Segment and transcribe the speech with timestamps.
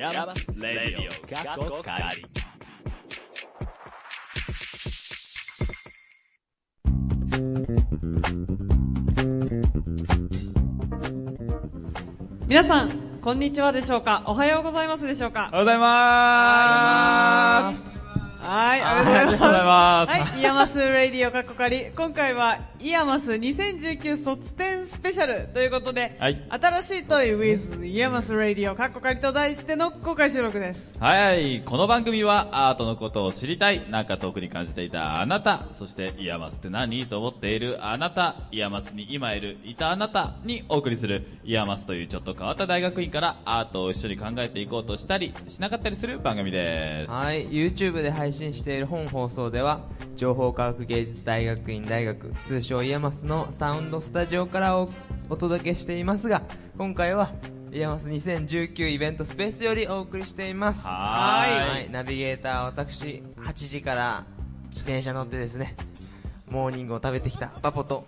[0.00, 2.24] IAMAS radio カッコカリ
[12.48, 12.90] 皆さん、
[13.20, 14.22] こんにちはでしょうか？
[14.24, 15.50] おはようございますでしょうか？
[15.52, 15.84] おはようございま
[17.78, 18.06] す。
[18.40, 19.36] はい、ありがとうございます。
[19.36, 20.12] ありがとうございます。
[20.32, 21.90] はい、 IAMAS radio カッコカリ。
[21.94, 30.96] 今回は、 IAMAS 2019卒展スペシャルということで、はい新しいトイ with IAMAS radio カッコカリと題しての公開収録です。
[30.98, 47.12] はい、この番組はアートのことを知りたい、なんか遠くに感じていたあなた、そして IAMAS って何と思っているあなた、 IAMAS に今いる、いたあなたにお送りする、 IAMAS というちょっと変わった大学院からアートを一緒に考えていこうとしたり、しなかったりする番組です。
[47.12, 49.82] はい、YouTube で配信している本放送では
[50.16, 54.88] 情報科学芸術大学院大学通称 IAMAS のサウンドスタジオからお
[55.28, 56.42] お届けしていますが
[56.78, 57.32] 今回は
[57.72, 60.86] IAMAS 2019イベントスペースよりお送りしています。
[60.86, 61.70] はーい。
[61.70, 61.90] はい。
[61.90, 64.24] ナビゲーター私8時から
[64.68, 65.74] 自転車乗ってですね
[66.48, 68.06] モーニングを食べてきたパポと。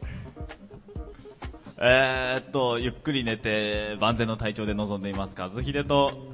[1.78, 6.31] えーっと、ゆっくり寝て、万全の体調で臨んでいます、和秀と、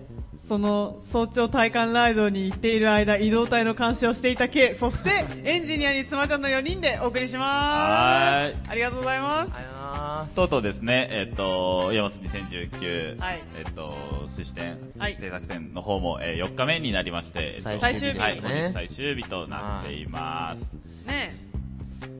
[0.48, 7.44] その早朝体感ライドに行っている間、移動隊の監視をしていた K、そしてエンジニアに妻ちゃんの4人でお送りします。
[7.44, 8.56] はーい。
[8.70, 9.52] ありがとうございます。
[9.54, 13.42] あとうとうですね、えっと、 IAMAS 2019、はい。
[13.58, 13.92] えっと、
[14.26, 15.12] 修士展、はい。
[15.12, 20.78] 修士作戦の方も、えー4日目になりまして、えっと最終日はい、日最終日となっています。
[21.06, 21.47] ね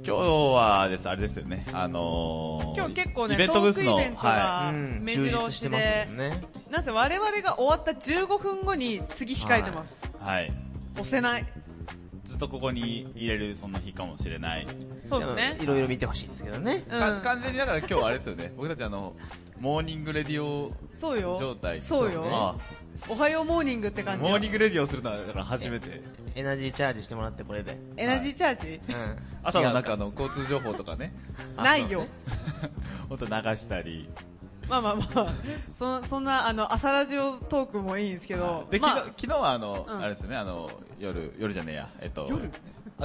[0.09, 10.03] 今日はです、あれですよね、あのー、今日結構ね、イベントブースの、トークイベントはがうん目充白押し実してますで、もんねなぜ我々が終わった15分後に次控えてます。
[10.06, 10.53] い、はい。
[10.95, 11.47] 押せない。
[12.25, 14.67] ずっとここに入れる、そんな日かもしれない。
[15.09, 15.67] そうですねい。
[15.67, 19.15] ろいろ見てほしいですけどねうんか完全にだから今日あれですよね僕たちあの
[19.58, 21.37] morning radioそうよ。
[21.39, 22.27] 状態そうよ。
[22.31, 22.56] あ
[23.08, 24.31] おはようモーニングって感じよ。
[24.31, 26.03] モーニングレディオするのはだから初めて。
[26.34, 27.78] エナジーチャージしてもらってこれで。
[27.97, 28.81] エナジーチャージ？
[28.93, 31.12] うん朝の中の交通情報とかね。
[31.56, 32.04] ないよ。
[33.09, 34.09] ほんと流したり。
[34.69, 35.32] まあまあまあ、
[35.75, 39.99] そそんな、あの、朝ラジオトークもいいんですけど、で、まあ昨日昨日はあの、うん。
[39.99, 41.88] あれですよねあの夜夜じゃねえや。
[42.00, 42.44] えっと夜？
[42.44, 42.49] あ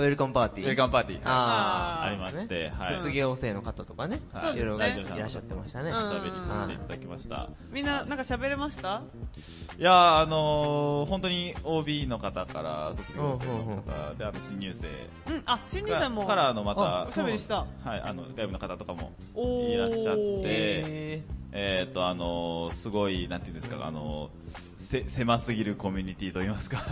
[0.02, 0.50] ウェルカムパー。
[0.50, 0.66] ティー。
[0.66, 2.96] ウェルカムパーティーあーありまして、はい。
[2.96, 4.62] 卒業生の方とかね、そうですね。
[4.62, 5.92] いろいろいらっしゃってましたね。
[5.92, 7.50] うんおしゃべりさせていただきました。
[7.72, 9.02] みんな、なんか喋れました？
[9.78, 14.88] いやー、あのー、本当に OB の方から卒業生の方で、あの新入生
[15.34, 16.26] うん、あ、新入生も。
[16.26, 17.66] からあのまたおしゃべりした。
[17.84, 21.22] はい、あの外部の方とかもいらっしゃって、
[21.54, 24.30] ええっ、とあのーすごいなんていうんですかあの
[24.80, 26.84] せ狭すぎるコミュニティと言いますか。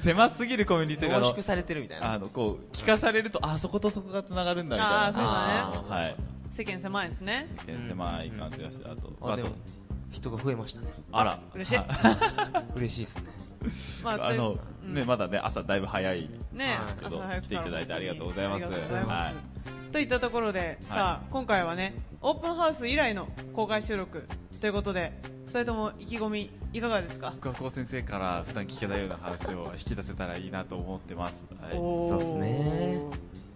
[0.00, 2.12] 狭すぎるコミュニティが縮されてるみたいな。
[2.14, 5.06] あのこう聞かされるとあそことそこがつながるんだみたいな。
[5.06, 6.02] あーそうだね。
[6.04, 6.16] はい。
[6.50, 7.48] 世間狭いですね。
[7.88, 9.54] 狭い感じがしてあとあ、でもと、
[10.10, 10.88] 人が増えましたね。
[11.12, 11.38] あら。
[11.54, 11.76] 嬉しい。
[11.76, 13.24] は 嬉しいですね。
[14.04, 14.94] まあ、あの、うん。
[14.94, 18.64] ねまだね朝だいぶ早いね朝早く来ていただいてありがとうございます。
[18.64, 19.34] ありがとうございます。
[19.34, 24.26] はいといったところで、さあ、今回はね、オープンハウス以来の公開収録
[24.60, 25.12] ということで、
[25.44, 27.32] 二人とも意気込みいかがですか？
[27.36, 33.00] 僕は高先生から普段聞けないような話を引き出せたらいいなと思ってます、はい、そうっすね。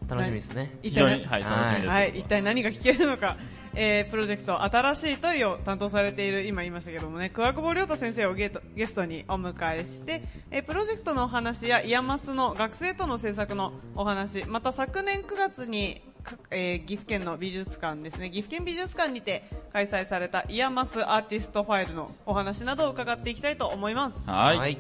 [0.07, 0.79] 楽しみですね。
[0.83, 3.37] 一非常に、体はい、楽しみです、はい、一体何が聞けるのか、
[3.75, 16.03] えー、プロジェクト新しい問いを担当されている、今言いましたけどもね、桑久保亮太先生をゲートゲストにお迎えして、えー、プロジェクトのお話や、 IAMAS の学生との制作のお話、また昨年9月に、か
[16.51, 24.29] えー岐阜県の美術館ですね、岐阜県美術館にて開催された IAMASアーティストファイルのお話などを伺っていきたいと思います。
[24.29, 24.79] はい、はい。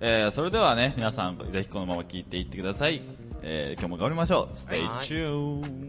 [0.00, 3.00] えーそれではね皆さんぜひこのまま聞いていってください、
[3.42, 4.54] えー今日も頑張りましょう。
[4.54, 5.06] Stay はい。
[5.06, 5.86] tuned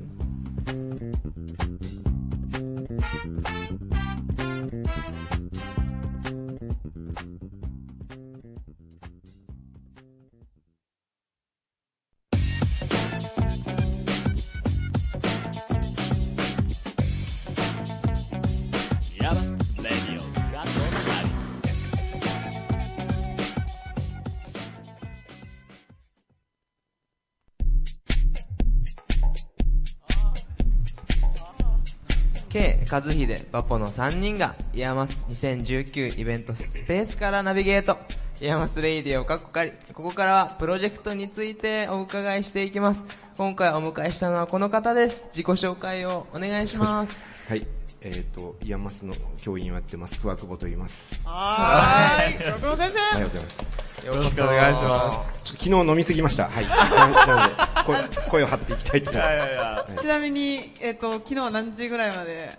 [32.90, 37.98] 和秀、パポの3人が、 IAMAS 2019イベントスペースからナビゲート。
[38.40, 39.74] IAMAS Radio かっこかり。
[39.94, 43.04] ここからはプロジェクトについてお伺いしていきます。
[43.36, 45.26] 今回お迎えしたのはこの方です。
[45.34, 47.18] 自己紹介をお願いします。
[47.50, 47.68] はい、
[48.02, 51.20] えっ、と、 IAMAS の教員をやってます、桑久保と言います。
[51.26, 54.06] はーい、食堂先生ありがとうございます。
[54.06, 56.48] よろしくお願いします昨日飲みすぎました。
[56.48, 56.66] はい。
[56.68, 56.76] な
[57.26, 57.56] なので、
[57.86, 59.12] 声声を張っていきたいと。
[59.12, 62.58] いやいやいやちなみに、えっ、と、昨日は何時ぐらいまで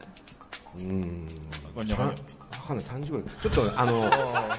[0.79, 1.29] うーん。
[2.69, 3.27] かんない、3時ぐらい。
[3.27, 4.11] ちょっと、あの、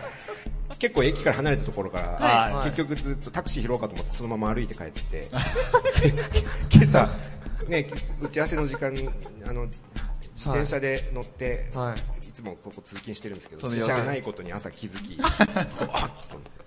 [0.80, 2.66] 結構駅から離れたところから、はい。
[2.66, 5.30] 結局ずっとタクシー拾おうかと思って、そのまま歩いて帰ってて、
[6.71, 7.10] 今朝、
[7.68, 7.88] ね、
[8.21, 9.10] 打ち合わせの時間に、
[9.45, 12.00] あの、自転車で乗って、はい。
[12.27, 12.31] い。
[12.39, 16.60] つもここ通勤してるんですけど、自転車がないことに朝気づき、 あっと思って、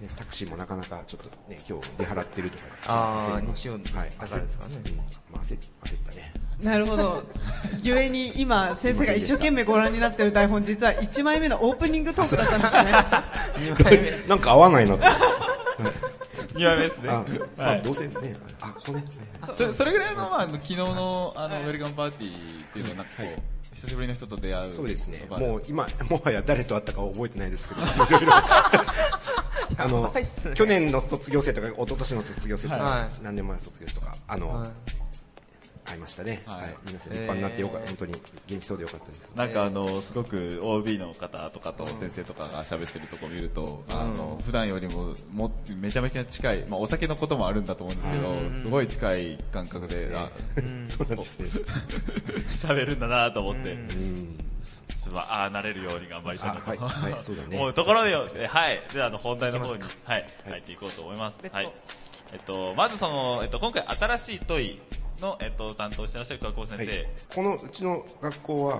[0.00, 5.02] ね、タクシーもなかなかちょっとね、今日出払ってるとかで、あー焦りました日曜はい、だからですかねうんま
[5.34, 6.32] あ、焦焦ったね。
[6.62, 7.22] なるほど。
[7.82, 13.74] ゆえに今、先生が一生懸命ご覧になってる台本、実は1枚目のオープニングトークだったんですね。
[13.74, 15.04] 2枚目なんか合わないなと。
[16.54, 17.10] 2枚目ですね。
[17.58, 19.04] あ、どうせね、あ、ここね。
[19.54, 23.42] そそれぐらいの、まあ、あの昨日のあのウェルカムパーティーっていうのはなんかこう、はい
[23.76, 25.26] 久しぶりの人と出会うそうですね。
[25.28, 28.32] 場もう今、もはや誰と会ったかは覚えてないですけど、 いろいろ。
[29.78, 33.08] あのね、去年の卒業生とか、一昨年の卒業生とか、はい。
[33.22, 34.70] 何年前の卒業生とか、あの、はい
[35.86, 36.42] 会いましたね。
[36.46, 36.76] はいはい。
[36.86, 38.12] 皆さん立派になってよかった、本当に
[38.46, 39.30] 元気そうでよかったです。
[39.34, 50.30] なんかあの、すごく OB の方とかと先生とかが喋ってるとこ見ると、あの、普段よりももめちゃめちゃ近い、まあお酒のこともあるんだと思うんですけど、すごい近い感覚で、あ
[50.88, 51.62] そうなんですね。
[52.48, 54.38] 喋るんだなと思って、うん。
[55.04, 56.60] ちょっとああ、なれるように頑張りたいなと。
[56.84, 58.82] あはいはいそうだね 思うところでよ、えはい。
[58.92, 61.36] では、あの、本題の方に、はい、入っていこうと思います。
[61.52, 61.72] はい。
[62.32, 64.80] えっと、まずその、えっと、今回新しい問い
[65.20, 66.86] の、えっと、担当してらっしゃる学校先生。
[66.86, 68.76] はい、このうちの学校は、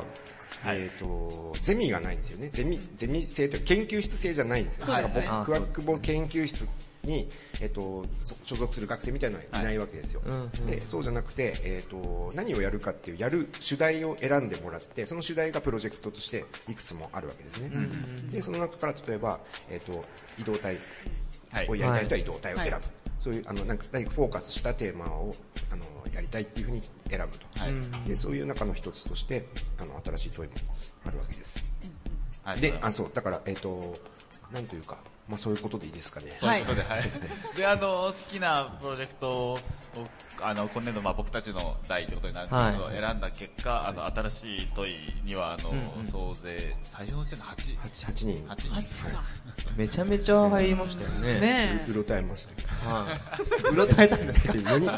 [0.62, 2.48] はいえっ、と、ゼミがないんですよね。
[2.50, 4.86] ゼミ、ゼミ制というか研究室制じゃないんですよ。
[4.86, 6.68] そうですね僕、クワクボ研究室
[7.04, 7.28] に、
[7.60, 10.22] えっ、と、そ所属する学生みたいなのはいないわけですよ。
[10.24, 17.70] うんうんで、そうじゃなくて、えっ、と、何をやるかっていう、やる主題を選んでもらって、その主題がプロジェクトとしていくつもあるわけですね。
[18.30, 19.40] で、その中から例えば、
[19.70, 20.04] えっ、と、
[20.38, 20.78] 移動体
[21.50, 23.05] はいをやりたい人は移動体を選ぶ。
[23.16, 25.34] はいそういう、あの、なんか、何かフォーカスしたテーマを、
[25.72, 25.84] あの、
[26.16, 27.46] やりたいっていうふうに選ぶと。
[27.58, 28.08] はい。
[28.08, 29.46] でそういう中の一つとして
[29.78, 30.54] あの新しい問いも
[31.04, 31.62] あるわけです。
[32.42, 33.94] はいで、あそうだからえっ、と
[34.52, 34.98] なんというか
[35.28, 36.30] まあそういうことでいいですかね。
[36.30, 37.02] そういうことで、はい。
[37.56, 39.58] で、あの、好きなプロジェクトを、
[40.40, 44.94] あの、今年度、まあ僕たちの代ということになるんですけど、は選んだ結果、あの、新ししい問い
[45.24, 45.72] には、あの、
[46.04, 48.36] 総勢、最初の時点で8、八八人。
[48.46, 49.76] 8人。
[49.76, 51.40] めちゃめちゃ入りましたよね。
[51.40, 52.68] ねうろたえましたけど。
[52.68, 53.06] は
[53.70, 53.72] い。
[53.72, 54.90] うろたえたんですかで四人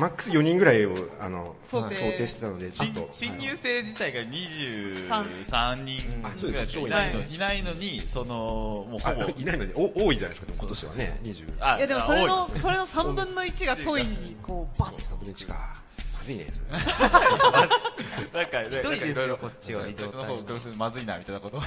[0.00, 1.94] マックス4人ぐらいをあの想定。
[1.94, 14.98] 想定してたので新と新入生自体が23人ぐらいしかいないの,、はいい、ないのに、その、もうほぼ、あいないのにお多いじゃないですか今年はね20あいやでもそれあの、それの3分の1がトイにこうバッと。
[14.98, 15.74] 3分の1か
[16.14, 16.78] まずいねそれ。
[16.78, 21.60] なんか、一一人ですよこっちは最初の方、どうせまずいな、みたいなこと。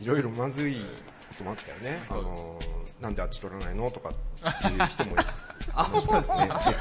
[0.00, 2.04] いろいろまずいこともあったよね。
[2.10, 2.58] あの
[3.00, 4.12] なんであっち取らないのとかっ
[4.62, 5.18] ていう人もい
[5.74, 6.76] あ、そうなんですね。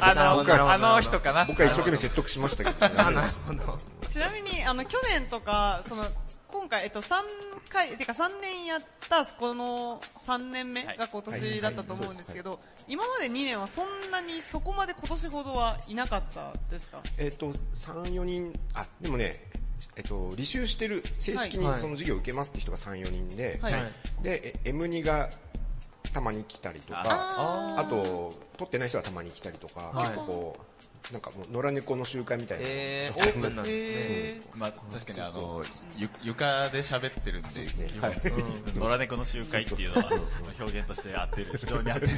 [0.00, 1.44] あの、あの人かな。
[1.44, 3.78] 僕は一生懸命説得しましたけどあ、なるほど。
[4.08, 6.04] ちなみに、あの、去年とか、その、
[6.48, 7.14] 今回、えっと、3
[7.68, 17.00] 回、てか3年やった、この3年目はいが今年だったと思うんですけど、今まで2年はそんなにそこまで今年ほどはいなかったですか？
[17.18, 19.40] えっ、と、3、4人、あ、でもね、
[19.96, 21.80] えっ、と、履修してる、正式にはい。
[21.80, 23.72] その授業を受けますって人が3、4人で、はい。
[23.72, 25.30] はいで、え M2 が
[26.12, 30.08] たまに来たりとか、ああと、取ってない人はたまに来たりとか、はい。
[30.10, 30.75] 結構こう、
[31.12, 32.64] なんかもう野良猫の集会みたいな。
[32.66, 33.70] えー、オープンなんですね。
[33.70, 35.62] えまあ、確かにあの、
[35.96, 38.14] ゆ床で喋ってるんで、ですね基はい
[38.74, 40.10] 本野良猫の集会っていうのは
[40.58, 41.58] 表現として合ってる。
[41.58, 42.12] 非常に合ってる。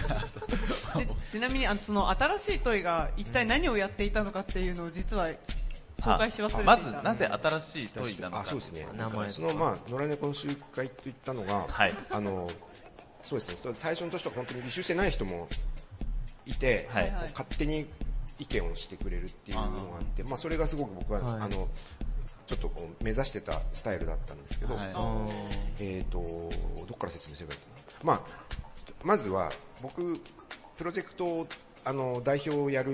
[1.30, 5.28] ちなみに、あの、その新しい問いが一体何をやっていたのかっていうのを実は
[6.00, 6.64] 紹介し忘れていた。
[6.64, 8.40] まず、なぜ新しい問いなのか。
[8.40, 8.86] あ、そうですね。
[8.96, 12.50] 名前その、まあ、野良猫の集会といったのが、はいあの、
[13.22, 15.48] そうですね、最初の年とか本当に履修してない人も
[16.46, 17.86] いて、はいはい勝手に
[18.38, 21.68] 意見をしてくれるっていうのがあって、まあ、それがすごく僕は、はいあの、
[22.46, 25.26] ちょっとこう目指してたスタイルだったんですけど、はいあ
[25.80, 26.18] えっ、と、
[26.86, 28.04] どっから説明すればいいかな。
[28.04, 28.20] まあ、
[29.04, 29.50] まずは、
[29.82, 30.18] 僕、
[30.76, 31.46] プロジェクトを、
[31.84, 32.92] あの、代表をやる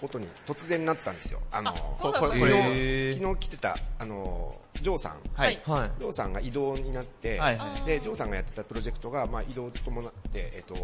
[0.00, 1.40] ことに突然なったんですよ。
[1.50, 5.16] あの、昨日、昨日来てた、あの、ジョーさん。
[5.34, 5.60] はい。
[5.66, 5.90] はい。
[5.98, 10.74] ジョーさんが移動になって、はいはいで、ジョーさんがやってたプロジェクトが、まあ、移動を伴って、えっ、と、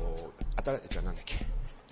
[0.56, 1.34] 新じゃあなんだっけ、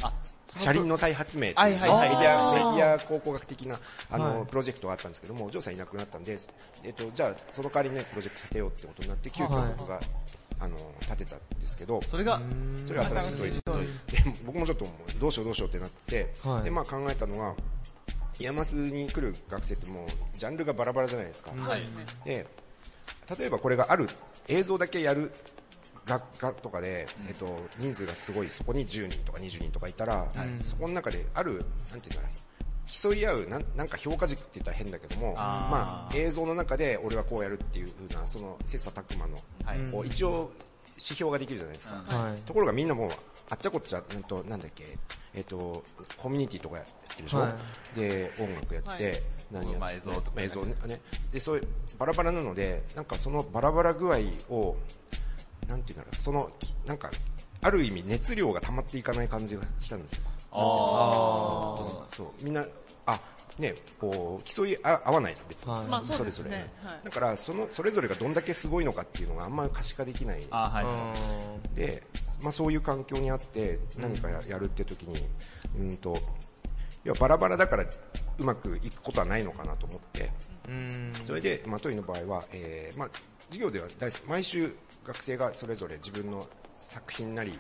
[0.03, 0.13] あ、
[0.59, 2.71] 車輪の再発明ってはいいうはいはいメディア、あー。
[2.73, 3.79] メディア考古学的な、
[4.11, 4.47] あの、はい。
[4.47, 6.39] プロジェクトがあったんですけども、ジョーさんいなくなったんで、
[6.85, 10.01] えっ、と、じゃあ、その代わりにね、プロジェクト立てようってことになって、急はい遽僕が、
[10.61, 12.41] あの、立てたんですけど、それが、
[12.85, 13.93] それが新しい問いで
[14.47, 14.87] 僕もちょっと
[15.21, 16.65] どうしようどうしようってなって、はい。
[16.65, 17.55] で、まあ考えたのが、
[18.39, 21.51] IAMAS に来る学生ってもう、ジャンルがバラバラじゃないですか。
[21.59, 22.07] そうですね。
[22.25, 22.47] で、
[23.39, 24.09] 例えばこれがある、
[24.49, 25.33] 映像だけやる
[26.07, 27.47] 学科とかで、えっと、
[27.79, 30.27] 人数がすごい、そこに10人とか20人とかいたら、
[30.63, 32.45] そこの中である、なんていうんだろう、
[32.87, 39.91] 競い合うなんなんか評価軸って言ったら変だけどもまあ、映像の中で俺はこうやるっていう風なその切磋琢磨の、はい。
[39.91, 40.51] こう一応
[40.91, 42.41] 指標ができるじゃないですか、はい。
[42.43, 43.11] ところがみんなもう
[43.51, 44.85] あっちゃこっちゃうんとなんだっけ
[45.35, 45.83] えっ、と
[46.17, 47.53] コミュニティとかやってるでしょ、は
[47.97, 49.23] で音楽やってて、はい。
[49.51, 50.45] 何やまあ映像とかね。
[50.45, 51.01] 映像ねね。
[51.33, 51.69] でそういう
[51.99, 54.19] バラバラなのでなんかそのバラバラ具合
[54.51, 54.77] を
[55.67, 56.21] なんていうんだろう。
[56.21, 57.11] そのきなんか
[57.63, 60.23] ある意味熱量が溜まっていかない感じがしたんですよ。
[60.53, 61.75] あ
[62.09, 62.27] そう。
[62.43, 62.67] みんな
[63.07, 63.21] あ
[63.59, 65.87] ねこう競いあ合わない別に、はい。
[65.87, 66.51] まあそうですね。
[66.51, 66.91] れぞれ。
[66.91, 67.05] はい。
[67.05, 70.47] だからそのそれぞれがどんだけすごいのかっていうのがあんまり可視化できない。
[70.51, 71.15] あーは
[71.73, 71.77] い。
[71.77, 72.03] で、
[72.43, 75.27] まあ、そういう環境にあって何かややるって時に、
[75.79, 76.19] うんと
[77.05, 77.85] 要はバラバラだから
[78.39, 80.31] うまくいくことはないのかなと思って。
[80.49, 80.54] うん
[81.25, 83.11] それで、まあ、トイの場合は、えーまあ、
[83.49, 83.87] 授業では
[84.27, 86.47] 毎週学生がそれぞれ自分の
[86.85, 87.53] 作品なり、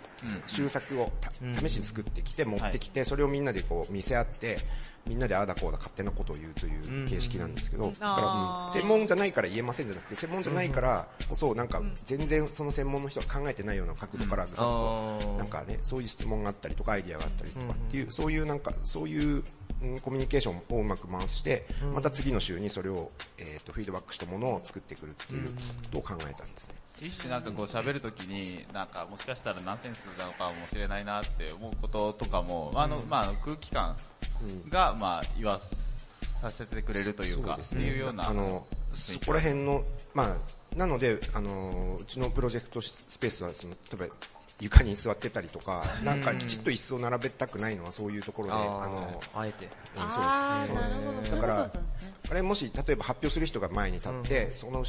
[0.46, 4.58] 終作をた試しに作ってきて、持ってきて、それをみんなでこう見せ合って
[5.06, 19.44] みんなでああだこうだ勝手なことを言うという形式なんですけど、だから、専門じゃないから言えませんじゃなくて専門じゃないからこそなんか全然その専門の人が考えてないような角度からぐさとなんかねそういう質問があったりとかアイディアがあったりとかっていうそういうなんかそういう
[19.82, 25.52] うんコミュニケーションをうまく回してまた次の週にそれをえーとフィードバックしたものを作ってくるっていうこ
[25.92, 26.76] とを考えたんですね。
[27.00, 33.96] 一種なんかこう喋るときになんかもしかしたらナンセンスなのかもしれないなって思うこととかも、あのまあ空気感
[34.68, 35.60] がまあ言わ
[36.40, 39.82] させてくれるというかってそういうようなあのそこら辺の
[40.14, 40.36] ま
[40.72, 44.14] あなのであのうちのプロジェクトスペースはその例えば
[44.60, 49.68] 床に座ってたりとかなんかきちっと椅子を並べたくないのはそういうところであのああえて。
[49.96, 52.14] そうですそうですだったんですね。
[52.30, 54.84] あれもし例えば発表する人が前に立って、その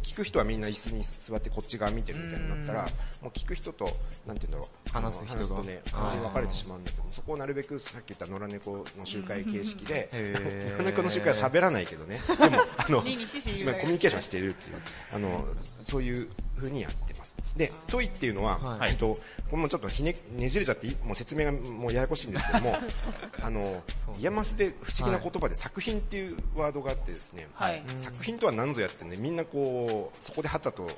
[0.00, 2.82] 聞く人はみんな椅子に座ってこっち側見てるみたいになったら、
[3.22, 3.84] もう聞く人と
[4.26, 12.20] なんて言うんだろう話す人とね完全に分かれてしまうんだけどそこをなるべくさっき言った野良猫の集会形式で、野良猫の集会は喋らないけどね。
[12.28, 15.46] でもあのコミュニケーションしているっていうあの
[15.84, 17.36] そういう風にやってます。
[17.56, 18.90] で問いっていうのは、はい。
[18.90, 19.20] えっと、こ
[19.52, 22.76] れもちょっとひねねじれちゃってもう説明がもうややこしいんですけども
[23.40, 23.82] あの
[24.18, 27.82] IAMAS で不思議な言葉で作品っていうワードがあってですね、はい。
[27.96, 29.85] 作品とは何ぞやってねみんなこう
[30.20, 30.88] そこではたと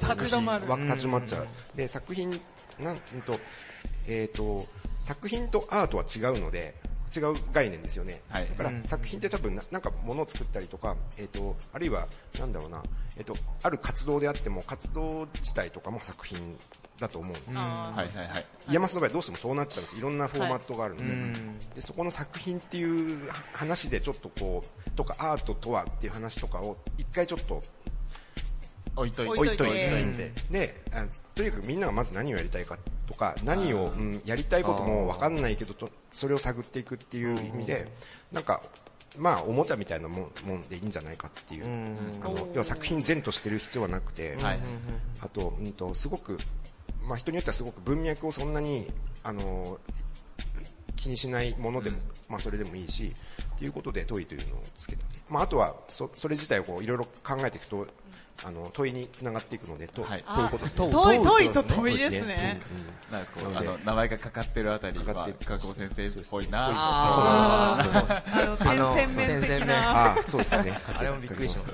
[0.00, 2.30] 立ち止まるわ立ち止まっちゃうで作品
[2.78, 3.38] なんうんと,、
[4.06, 4.66] えー、と
[4.98, 6.74] 作品とアートは違うので
[7.14, 8.48] 違う概念ですよね、はい。
[8.48, 12.06] だから作品って多分ななんか物を作ったりとか、えー、とあるいは
[12.38, 12.82] なんだろうな、
[13.16, 16.56] えー、とある活動であっても活動自体とかも作品
[17.00, 17.58] だと思うんです。
[17.58, 18.46] はいはいはい。
[18.68, 19.96] IAMAS の場合どうしてもそうなっちゃうんです。
[19.96, 21.06] いろんなフォーマットがあるので,、
[21.74, 27.62] でそこの作品っていう話でちょっとこうとかアートとはっていう話とかを一回ちょっと
[28.96, 29.38] 置いといて。
[29.38, 30.32] 置いといて。
[30.50, 37.88] であとにかくみんながまず何をやりたいかとか何を、うん、やりたいことも分かんないけどとそれを探っていくっていう意味で
[38.32, 38.62] なんか
[39.18, 41.64] まあおもちゃみたいなもんもんでいいんじゃないかっていう、
[42.22, 44.60] あの要は作品善としてる必要はなくて、はい
[45.20, 46.38] あと,、うん、とすごく、
[47.08, 48.86] まあ、人によってはすごく文脈をそんなに
[49.24, 49.78] あの
[50.96, 53.12] 気にしないものでも、まあ、それでもいいし
[53.58, 57.86] ということで問いというのをつけた、まあ、あとはそそれ自体をこういろいろ考えていくと
[58.42, 60.22] あの問いにつながっていくのでと,、はい。
[60.22, 60.90] ということですね。
[60.92, 62.60] 問い問いと問いですね。
[63.12, 65.36] なんかこうなのであの名前がかかってるあたりはかかってる。
[65.44, 66.68] 川久保先生っぽいな。
[66.72, 68.32] あー。
[68.32, 70.78] あのあの点線面的なああそうですね。
[70.96, 71.68] あれもびっくりしまし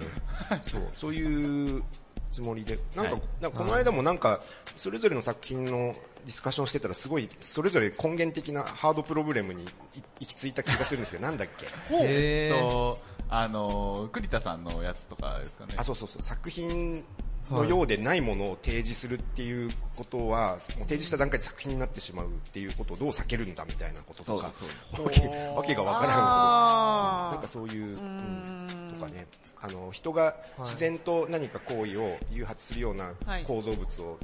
[0.48, 0.62] たね。
[0.62, 1.82] そうそういう
[2.32, 3.22] つもりでなんか,、はい。
[3.40, 4.40] なんかこの間もなんか
[4.76, 5.94] それぞれの作品の
[6.24, 9.66] ディスカッションしてたらすごいそれぞれ根源的なハードプロブレムにい
[10.20, 11.66] 行き着いた気がするんですけどなんだっけ？
[11.92, 15.74] へーとあの栗田さんのやつとかですかね。
[15.76, 16.22] あそうそうそう。
[16.22, 17.04] 作品
[17.50, 25.20] のようでないものを提示するっていうことは、もう提示した段階で作品になってしまうっていうことをどう避けるんだみたいなこととかそうわけ
[25.56, 26.16] わけがわからん
[27.32, 29.26] なんかそういう、うんとかね。
[29.58, 33.44] あの人が自然と何か行為を誘発するようなはい。
[33.44, 34.18] 構造物を、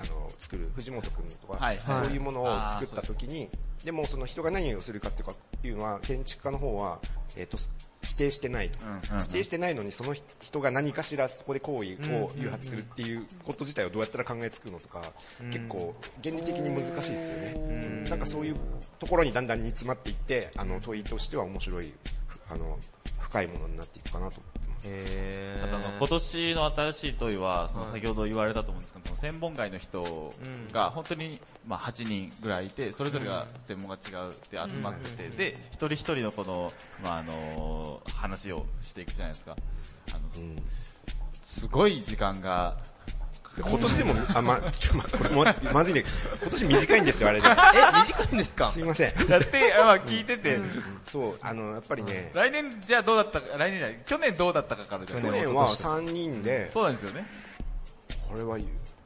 [0.00, 2.06] あの作る藤本君とか、はいはい。
[2.06, 3.48] そういうものを作った時に
[3.84, 5.34] でもその人が何をするかっていうか
[5.64, 7.00] いうのは建築家の方は、
[7.36, 7.58] えー、と
[8.02, 8.78] 指定してないと、
[9.12, 15.12] 指定してないのにその人が何かしらそこで行為を誘発するっていうこと自体をどうやったら考えつくのとか、
[15.50, 18.04] 結構原理的に難しいですよね、うん。
[18.04, 18.56] なんかそういう
[18.98, 21.92] ところにだんだん煮詰まっていってあの問いとしては面白い
[22.50, 22.78] あの
[23.18, 24.40] 深いものになっていくかなと
[24.84, 30.32] あとあの今年の新しい問いはその先ほど言われたと思うんですけど、その専門外の人
[30.72, 39.56] が本当にまあ8人ぐらいいてそれぞれが専門が違うで集まってて、で一人一人のこの,、まあ、あの話をしていくじゃないですか。
[40.10, 40.62] あの、うん。
[41.42, 42.97] すごい時間がか
[43.64, 46.04] 今年でも、あ、ま、ちょ、ま、これも、まずいね。
[46.40, 47.46] 今年短いんですよ、あれで。
[47.48, 47.52] え、
[48.06, 48.70] 短いんですか？
[48.72, 49.30] すいません。
[49.30, 50.58] やって、あまあ聞いてて、
[51.04, 57.26] そう、あの、やっぱりね、来年じゃあどうだったか、来年じゃない、去年どうだったかからじゃ去年は3人で、そうなんですよね。
[58.28, 58.58] これは、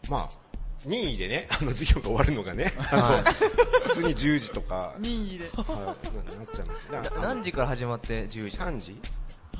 [0.09, 0.43] まあ、
[0.85, 3.33] 任意でね、あの、授業が終わるのがね、あの、
[3.83, 5.49] 普通に10時とか、任意で。
[5.55, 6.31] はい。
[6.33, 6.89] ななっちゃいます。
[7.21, 9.01] 何時から始まって10時 ?3 時？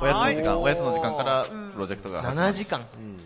[0.01, 0.63] おやつの時間、はい。
[0.65, 1.71] おやつの時間からうん。
[1.71, 2.53] プロジェクトが始まる。
[2.53, 2.81] 7時間。
[2.81, 3.21] うん。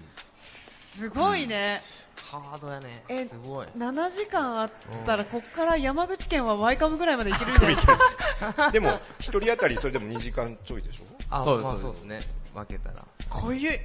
[0.96, 1.82] すごいね。
[2.30, 3.04] ハードやね。
[3.08, 3.66] えすごい。
[3.76, 4.70] 7時間あっ
[5.04, 11.04] たら、こっから山口県はワイカムぐらいまで行けるんじゃないでも、一人当たりそれでも2時間ちょいでしょ？
[11.30, 12.20] あそうですまあそううですすね。
[12.54, 13.04] 分けたら。
[13.30, 13.78] 濃ゆい。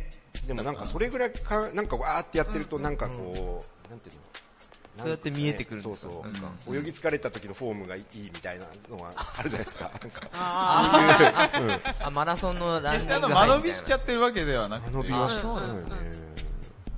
[0.48, 4.22] でもなんかそれぐらいか、なんかわーってやってると、なんかこう、なんていうの？
[4.98, 6.12] そうやって見えてくるんですかそう
[6.65, 6.77] そう。
[6.77, 9.91] 泳ぎ疲れた時のフォームがいいみたいなのがあるじゃないですか。
[10.01, 11.82] なんか、あそういう、うん。
[12.08, 14.91] あマラソンのランニン決してあの、間延びしちゃってるわけではなくて。
[14.91, 16.21] 間延びはしうんそうだよね。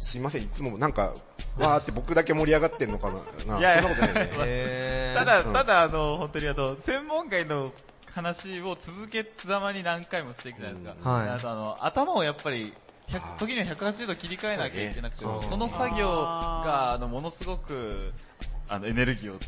[0.03, 1.13] すいません、いつもなんか、
[1.57, 3.19] わーって僕だけ盛り上がってんのかな。
[3.39, 5.13] そんなことないよね。
[5.15, 7.71] ただ、うんただ、あの、本当にあの、専門外の
[8.13, 11.09] 話を続けざまに何回もしていくじゃないですか。
[11.09, 12.73] うんはいあとあの、頭をやっぱり、
[13.07, 18.11] 100あー時には180度切り替えなきゃいけなくてその作業が、あの、ものすごく、
[18.67, 19.39] あの、エネルギーを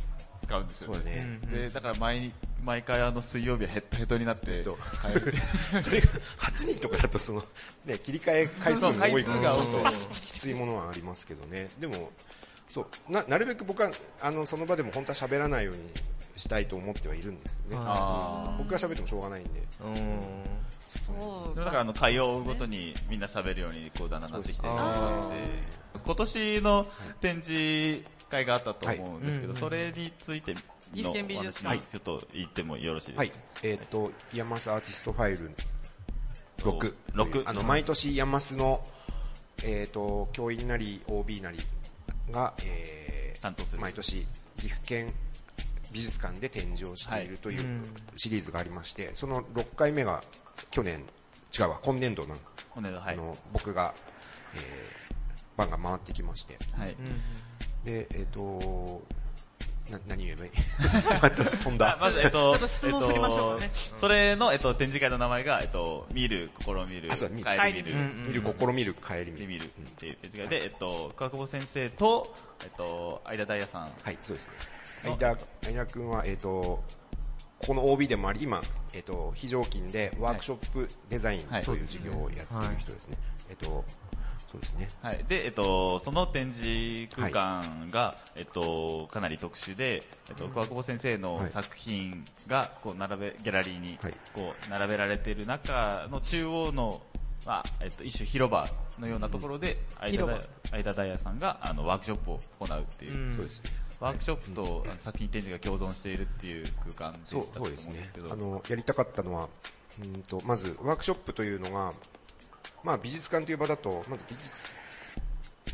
[0.45, 0.95] 使うんですよね。
[0.95, 1.39] そうだね。
[1.43, 2.31] うんで、だから毎、
[2.63, 4.77] 毎回あの、水曜日はヘッドヘッドになって、と
[5.81, 6.07] それが
[6.39, 7.43] 8人とかだとその、
[7.85, 9.23] ね、切り替え回数も多い。
[9.23, 11.69] からちょっときついものはありますけどね。
[11.79, 12.11] でも
[12.69, 13.11] そう。
[13.11, 15.89] ななるべく僕はあのその場でも本当は喋らないように
[16.35, 19.63] したいと思ってはいるんですよね、あ僕が喋ってもしょうがないんで。
[19.81, 19.89] う。
[19.89, 20.19] ん
[20.79, 21.57] そう。
[21.57, 24.67] だからあの会を追うごとにみんな喋るようにこうだんだんなってきて
[26.03, 26.85] 今年の
[27.21, 29.61] 展示会があったと思うんですけど、はい。
[29.61, 30.53] それについて
[30.93, 31.77] 岐阜のお県美術館。
[31.77, 33.31] ちょっと言ってもよろしいですか、はい。
[33.63, 35.51] えっ、と IAMASアーティストファイル
[36.57, 38.83] 6六あの毎年 IAMAS の、
[39.63, 41.59] えー、と教員なり OB なり
[42.31, 43.81] が、えー担当する。
[43.81, 44.25] 毎年
[44.57, 45.13] 岐阜県
[45.91, 47.83] 美術館で展示をしているといううん
[48.15, 50.23] シリーズがありましてその6回目が
[50.71, 51.03] 去年
[51.57, 52.35] 違うわ今年度の,、
[52.71, 53.13] 骨のはい。
[53.13, 53.93] あの僕が、
[54.55, 55.05] えー
[55.57, 56.57] 番が回ってきまして。
[56.77, 56.95] はい
[57.85, 59.03] でえっ、と
[59.89, 60.51] な何言えばいい？
[61.61, 61.97] 飛んだ。
[62.01, 63.71] まず、えっと、ちょっと質問振りましょうかね。
[63.73, 67.25] えっとそれの、えっと、展示会の名前が、えっと、見る、心見る、帰
[67.71, 69.37] り見る、うん見る心見る帰り見る。
[69.37, 74.53] で見るっていう展示会で、えっと、川久保先生と、えっと、相田大也さん、はい、そうですね。
[75.03, 76.49] 相田、相田くんは、えっ、と、
[77.59, 81.77] ここの OB でもあり、今、えっ、と、非常勤でワークショップデザインはいとい。
[81.83, 83.17] う授業をやっている人ですね。
[83.51, 83.85] えっ、と、
[84.55, 84.89] そうですね。
[85.01, 85.25] はい。
[85.27, 97.01] で、えっと、その展示空間が、えっと、かなり特殊で、えっと、桑久保先生のはい作品が、こう、並べ、ギャラリーにはい、こう、並べられている中の中央の、
[97.45, 98.67] まあ、えっと、一種広場
[98.99, 103.35] のようなところで、相田大也さんが、あの、ワークショップを行うっていう、うん。
[103.35, 103.63] そうです。
[103.63, 103.69] ね。
[103.99, 107.97] ワークショップと、あの作品展示が共存しているっていう空間でそうしたと思うんそうですね。
[107.99, 109.49] ですけど、あのやりたかったのは
[110.03, 111.93] うんとまずワークショップというのが、
[112.85, 114.67] まあ、美術館という場だとまず美術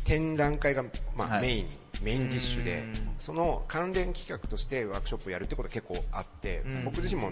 [0.04, 0.82] 展覧会が、
[1.14, 1.42] まあはい。
[1.42, 1.66] メイン
[2.02, 3.10] メインディッシュでうん。
[3.20, 6.84] その関連企画としてワークショップをやるってことが結構あってうん。
[6.86, 7.30] 僕自身も、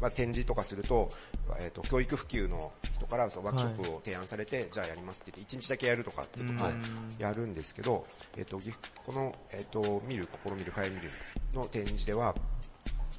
[0.00, 1.10] まあ、展示とかすると,、
[1.58, 6.82] えー、と教育普及の人からそのワークショップを提案されて、じゃあやりますって言って1日だけやるとかっていうとかうん。
[7.18, 8.72] やるんですけど、えー、とぎ
[9.04, 11.10] この、えー、と見る心見る帰り見る
[11.52, 12.34] の展示では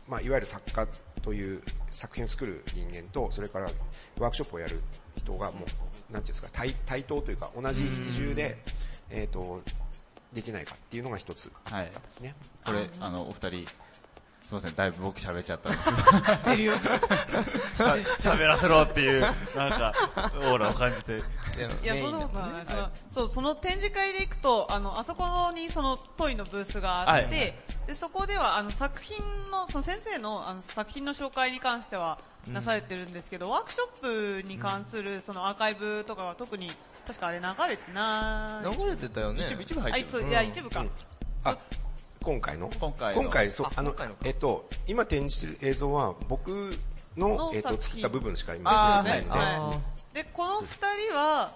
[0.08, 0.88] まあ、いわゆる作家
[1.23, 3.69] という作品を作る人間とそれから
[4.19, 4.81] ワークショップをやる
[5.17, 5.65] 人がも
[6.09, 8.57] うなんていうんですか対対等というか同じ比重で、
[9.09, 9.62] えー、と
[10.33, 12.36] できないかっていうのが一つあはいったんですね。
[12.65, 13.49] これ、あの、お二人、
[14.41, 15.77] すみません、だいぶ僕喋っちゃったんで。
[15.77, 16.73] す知ってるよ。
[18.19, 19.27] 喋らせろっていう、な
[19.67, 21.21] んか、オーラを感じて、
[21.58, 22.66] いや、そんなことはない。
[22.66, 27.56] その、そう、その展示会で行くと、あの、あそこにそのトイのブースがあって、はい。
[27.88, 29.18] で、そこでは、あの、作品
[29.52, 36.72] の、その先生の、あの、作品の紹介に関しては、なされてるんですけど、ワークショップに関する、そのアーカイブとかは特に、
[37.08, 38.78] 確かあれ流れてない。
[38.78, 39.44] 流れてたよね。
[39.46, 40.08] 一部、一部入あ、ってる。
[40.08, 40.86] いつ、いや、一部か。
[41.46, 41.58] あ
[42.22, 42.70] 今回の？
[42.80, 43.22] 今回の。
[43.22, 46.74] 今回そうああのえっと今展示してる映像は僕
[47.17, 49.82] ののえっと作った部分しか今出てないんで、は
[50.13, 50.15] い。
[50.15, 50.67] で、この二
[51.08, 51.52] 人は、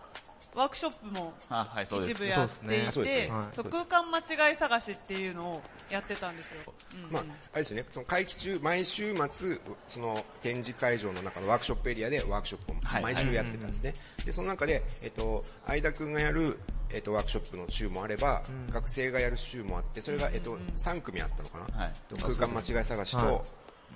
[0.58, 2.12] ワークショップもあ、はい、そうです。
[2.14, 3.32] 一部やっていて
[3.70, 6.62] 空間間違い探しっていうのをやってたんですよ。
[6.96, 7.12] うんうん。
[7.12, 13.04] まあ、あれですよね、その会期中、毎週末、その展示会場の中のワークショップエリアでワークショップをはい。
[13.04, 13.94] 毎週やってたんですね。
[14.26, 16.58] で、その中で、えっと、相田くんがやる、
[16.90, 18.42] えっと、ワークショップの週もあれば、
[18.72, 21.94] 学生がやる週もあって、それが、えっと、3組あったのかな、はい。
[22.20, 23.42] 空間間違い探しと、はい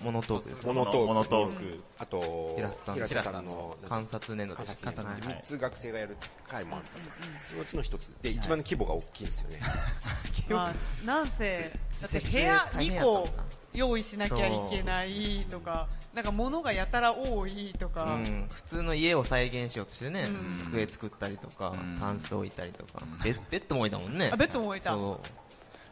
[0.04, 1.08] モノトークですモノトーク。
[1.08, 1.84] モノトーク。
[2.00, 2.96] あと平瀬さん。
[2.96, 7.00] 平瀬さんの観察年度観察年度はい3つ学生がやる会もあったと、
[7.46, 8.12] そのうちの一つ。
[8.22, 9.60] で一番の規模が大きいんですよね、
[10.50, 20.58] まあ、なんせ、 だって部屋2大変やったもん個な用意しなきゃいけないとか、なんか物がやたら多いとか、うん、普通の家を再現しようとしてね、うん。
[20.58, 21.98] 机作ったりとか、うん。
[22.00, 24.30] タンス置いたりとか、ベッベッドも置いたもんね。
[24.34, 24.92] あベッドも置いた。
[24.92, 25.28] そう。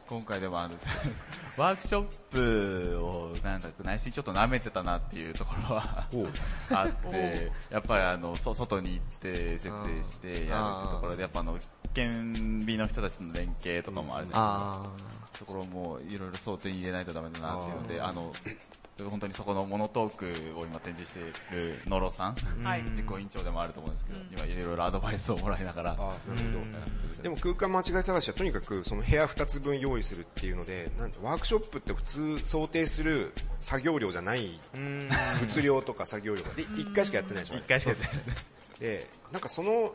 [0.09, 0.73] 今回でもあの
[1.55, 6.07] ワークショップをなんだか内心ちょっと舐めてたなっていうところは
[6.73, 11.59] あってやっぱりあのそ外に行って設営してやるってところでやっぱあの
[11.93, 15.39] 県美の人たちの連携とかもあるじゃないあですか。
[15.39, 18.33] ところもいろいろ想定に入れないとダメだなっていうのであの
[19.09, 22.83] 本当にそこのモノトークを今展示している野呂さんはい。
[22.93, 24.27] 実行委員長でもあると思うんですけど、うん。
[24.33, 35.09] 今いろいろアドバイスをもらいながらあなるほど、うんでも空間間違い探しはとにかくその部屋2つ分用意するっていうのでなんワークショップって普通想定する作業量じゃないーうん。
[35.39, 36.49] 物量とか作業量が。
[36.53, 37.55] で1回しかやってないでしょ。
[37.57, 38.09] 一回しかですね。
[38.79, 39.93] でなんかその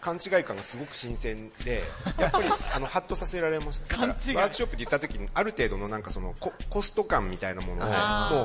[0.00, 1.82] 勘違い感がすごく新鮮で
[2.18, 3.88] やっぱりあのハッとさせられました。
[3.88, 4.36] だから勘違い。
[4.36, 8.42] ワークショップって言った時にある程度のなんかそのココスト感みたいなものをも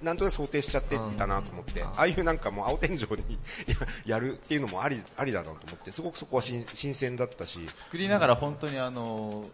[0.00, 3.38] うなんとなく想定しちゃっていたなと思ってああいうなんかもう青天井に
[4.06, 7.66] や やるっていうのもありありだなと思ってすごくそこは新新鮮だったし。
[7.74, 9.50] 作りながら本当にあのお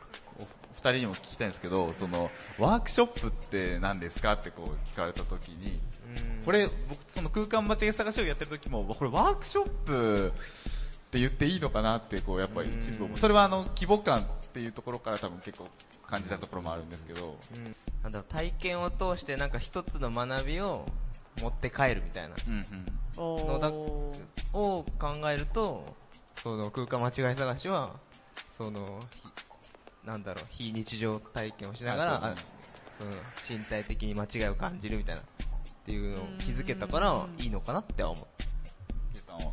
[0.76, 5.80] 二人にも聞きたいんですけどそのワークショップって何ですかってこう聞かれた時に
[6.44, 10.32] これ僕その空間間違い探しをやってる時もこれワークショップ
[11.14, 15.68] って言っていいのかなってこうやっぱり一部それはあの規模感っていうところから多分結構
[16.08, 17.38] 感じたところもあるんですけど。
[17.54, 17.76] うん。
[18.02, 20.86] なんだろう体験を通してなんか一つの学びを
[21.40, 22.34] 持って帰るみたいな。
[22.48, 22.64] うんうん。
[23.16, 25.84] おのだーを考えると
[26.42, 27.92] その空間間違い探しは
[28.50, 29.28] そのひ
[30.04, 32.34] なんだろう非日常体験をしながらあ
[32.98, 33.12] その
[33.48, 35.24] 身体的に間違いを感じるみたいなっ
[35.86, 38.26] ていうのを気づけたからいいのかなっては思う。
[39.12, 39.52] ケイさんは？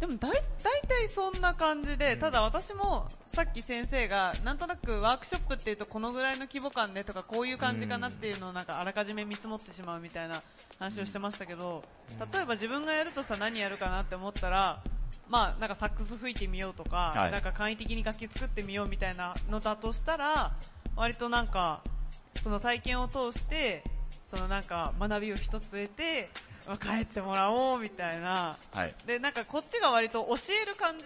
[0.00, 0.67] でもだい大体
[1.08, 10.42] そんな感じで、ただ私もさっき先生がなんとなくワークショップっていうとこのぐらいの規模感でとかこういう感じかなっていうのをなんかあらかじめ見積もってしまうみたいな
[10.78, 11.82] 話をしてましたけど、
[12.32, 14.82] 例えば自分がやるとさ何やるかなって思ったら、
[15.28, 17.32] まあなんかサックス吹いてみようとか、はい。
[17.32, 20.52] なんか簡易的に楽器作ってみようみたいなのだとしたら、
[20.96, 21.82] 割となんか
[22.42, 23.82] その体験を通して
[24.26, 28.56] そのなんか学びを一つ得て、まあ帰ってもらおうみたいな。
[28.74, 31.04] はいでなんかこっちが割と教える感じ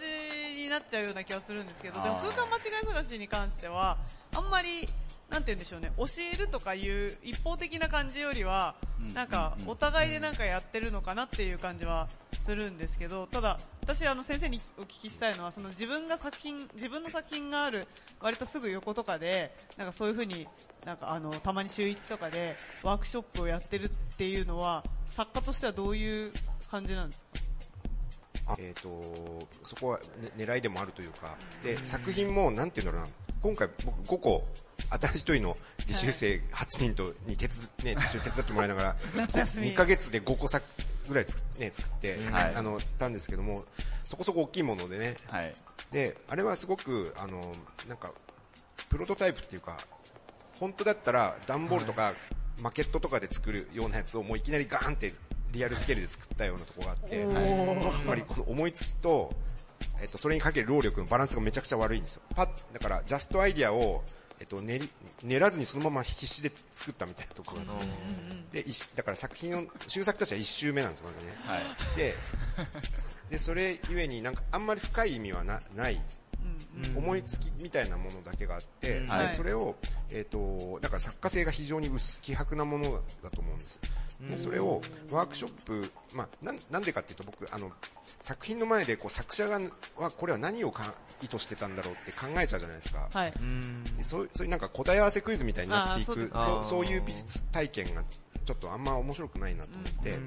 [0.63, 3.97] になっちゃうような気がするんですけどでも空間間違い探しに関しては
[4.33, 4.87] あんまり
[5.29, 9.13] なんて言うんでしょうね教えるとかいう一方的な感じよりはうん。
[9.13, 12.07] なんかお互いでなんかやってるのかなっていう感じは
[12.39, 17.87] するんですけどただ私あの先生にお聞きしたいのはその自分が作品自分の作品がある
[18.21, 20.47] 割とすぐ横とかでなんかそういう風に
[20.85, 26.31] なんかあのたまに週一とかでワークショップをやってるっていうのは作家としてはどういう
[26.69, 27.39] 感じなんですか？
[28.45, 28.55] あ。
[28.59, 31.35] えー、とそこは、ね、狙いでもあるというか。
[31.63, 33.13] で作品もなんていうんだろうな。
[33.41, 34.47] 今回僕5個
[34.89, 37.47] 新しい一人の実習生8人とに手
[37.83, 40.65] 伝,、ね、 手伝ってもらいながら夏休み2ヶ月で5個作
[41.09, 42.55] ぐらい作,、ね、作って、はい。
[42.55, 43.65] あのたんですけども
[44.05, 45.15] そこそこ大きいものでね。
[45.27, 45.53] はい。
[45.91, 47.53] であれはすごくあの
[47.87, 48.13] なんか
[48.89, 49.77] プロトタイプっていうか
[50.59, 52.13] 本当だったら段ボールとか、
[52.61, 55.13] マケットとかで作るようなやつをもういきなりガーンって
[55.53, 59.33] リアルスケールで作ったようなところがあって、おつまりこの思いつきと、
[60.01, 62.21] えっと、それにかける労力のバランスがめちゃくちゃ悪いんですよ。
[62.35, 64.03] パッだからジャストアイディアを、
[64.39, 64.89] えっと、練り
[65.23, 67.63] 練らずにそのまま必死で作ったみたいなところ。
[67.63, 67.79] があっ
[68.51, 71.37] て、で一だから作品の終作としては1周目なんですよまだね。
[71.45, 71.57] は
[71.93, 71.97] い。
[71.97, 72.15] で
[73.29, 76.01] でそれゆえになんかあんまり深い意味はなない。
[76.95, 79.29] 思いつきみたいなものだけがあって、ではい。
[79.29, 79.75] それを、
[80.09, 83.79] えー、とだから作家性が非常に薄希薄なものだと思うんです
[84.29, 84.81] でそれを
[85.11, 87.71] ワークショップ、まあ、なんなんでかっていうと僕あの
[88.19, 89.59] 作品の前でこう作者が
[89.97, 93.33] はこれは何をか意図してたんだろうって考えちゃうじゃないですか、はい。
[93.97, 98.03] でそうそういうなんか答え合わせクイズみたいになっていくそうそうそういう美術体験が
[98.45, 100.17] ちょっとあんま面白くないなと思って、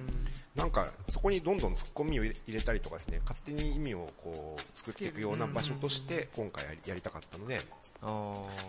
[0.55, 7.61] なんかそこにどんどんツッコミを入れ入れたりとかですね勝手に意味をこう作っていくような場所として今回やりやりたかったので。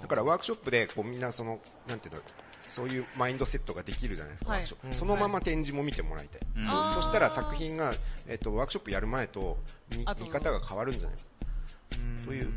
[0.01, 2.21] だからワークショップでこうみんなそのなんていうの
[2.67, 4.59] そういうマインドセットができるじゃないですか、はい。
[4.61, 4.95] ワークショップ。
[4.95, 7.93] そのまま展示も見てもらいたい、そそしたら作品が、
[8.27, 9.57] えっとワークショップやる前と
[9.91, 11.23] 見見方が変わるんじゃないか
[12.25, 12.51] という。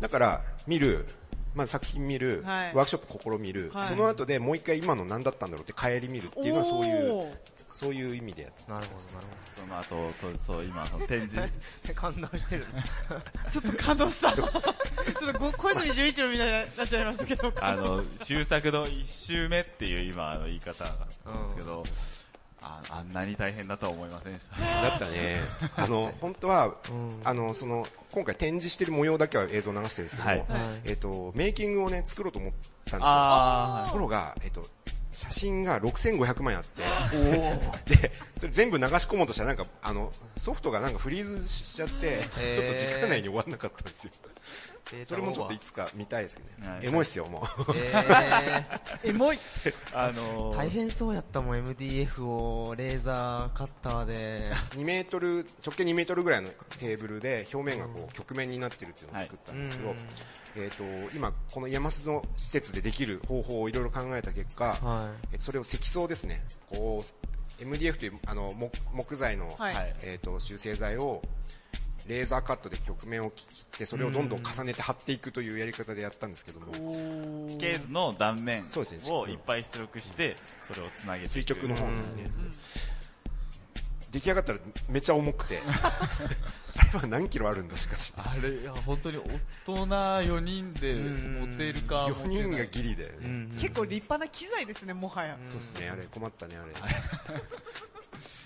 [0.00, 1.06] だから見る、
[1.58, 7.26] まあ、作品見る、はいワークショップ試みる、はいその後でもう一回今の何だったんだろうって帰り見るっていうのはそういう
[7.72, 11.94] そういう意味でやってなるほど、なるその後、そう、そう、今、その展示、ほど。
[11.94, 12.66] 感動してる。
[13.50, 14.32] ちょっと感動した。
[14.32, 17.52] ちょっとご小泉純一郎みたいになっちゃいますけど。
[17.60, 21.84] あの、終作の一周目っていう今の言い方なんですけど、
[22.62, 24.56] ああんなに大変だとは思いませんでした。
[24.58, 25.40] だったね。
[25.76, 33.00] あの、本当は、うんあの、その、今回展示してる模様だけは映像流してるんですけども、はいはいえっ、と、メイキングをね、作ろうと思ったんですよ。
[33.04, 34.66] あところが、えっ、と、
[35.12, 44.12] 写真が6500枚あって、で、それ全部流し込もうとしたらなんか、あの、ソフトがなんかフリーズしちゃって、ーちょっと時間内に終わらなかったんですよ。
[45.04, 46.82] それもちょっといつか見たいですねは。
[46.82, 47.72] いエモいっすよ、もう。
[49.06, 49.38] エモい。
[49.92, 54.52] あのー、大変そうやったもん、MDF をレーザーカッターで。
[54.76, 56.48] 2メートル、直径2メートルぐらいの
[56.78, 59.98] テーブルで、表面がこう、曲面になってるっていうのを作ったんですけど、はい
[60.56, 66.44] えっ、と、今、この山須の施設でできる方法をいろいろ考えた結果、はえそれを積層ですね。
[66.70, 67.04] こ
[67.60, 69.56] う、MDF というあの木木材の、
[70.02, 71.22] えっ、と、修正材を、
[72.08, 80.34] レーザーカットで曲面を切って、それをどんどん重ねて貼っていくというやり方でやったんですけども、地形図の断面そうですねをいっぱい出力して、
[80.66, 81.66] それをつなげて垂いく。
[81.66, 82.30] 直の方にね、
[84.10, 85.60] 出来上がったらめっちゃ重くて、
[86.76, 88.14] あれは何キロあるんだしかし。
[88.16, 89.22] あれ、いや、本当に大
[89.64, 93.48] 人4人でうん持てるか持4てない人がギリだよね。
[93.60, 95.38] 結構立派な機材ですね、もはや。
[95.44, 96.72] そうですね、あれ困ったね、あれ。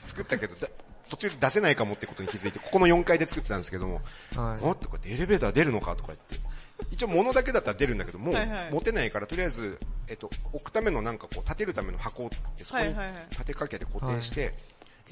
[0.02, 0.68] 作ったけど、だ
[1.12, 4.00] 途中で出せないかもってことに気づいて、ここの4階で作ってたんですけども、
[4.34, 6.40] はいおっとこうやってエレベーター出るのかとか言って。
[6.90, 8.34] 一応物だけだったら出るんだけど、もう
[8.72, 12.94] 持てないから、とりあえず、えっと、置くためのなんかこう、立てるための箱を作って、そこに
[13.30, 14.54] 立てかけて固定して、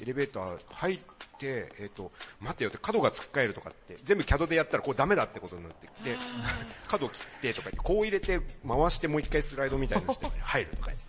[0.01, 0.99] エレベーター入っ
[1.37, 2.11] て、えっと、
[2.41, 6.17] 待ってよって角がつっかえるとかって、全部 CAD でやったらこれダメだってことになってきて、
[6.89, 11.05] 角切ってとか言って、こう入れて回してもう一回スライドみたいにして入るとか言って。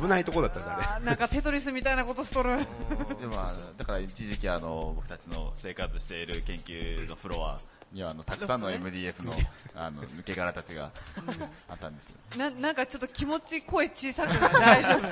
[0.00, 0.86] 危ないとこだったんだ、あれ。
[0.86, 2.56] あーなんかテトリスみたいなことしとる。
[3.20, 3.36] でも
[3.78, 7.60] だから一時期あの僕たちの生活している研究のフロア
[7.92, 9.34] にはあのたくさんの MDF の
[9.74, 10.90] あの抜け殻たちが
[11.68, 12.16] あったんですよ。
[12.38, 14.82] な、なんかちょっと気持ち声小さくない？
[14.82, 15.02] 大丈夫。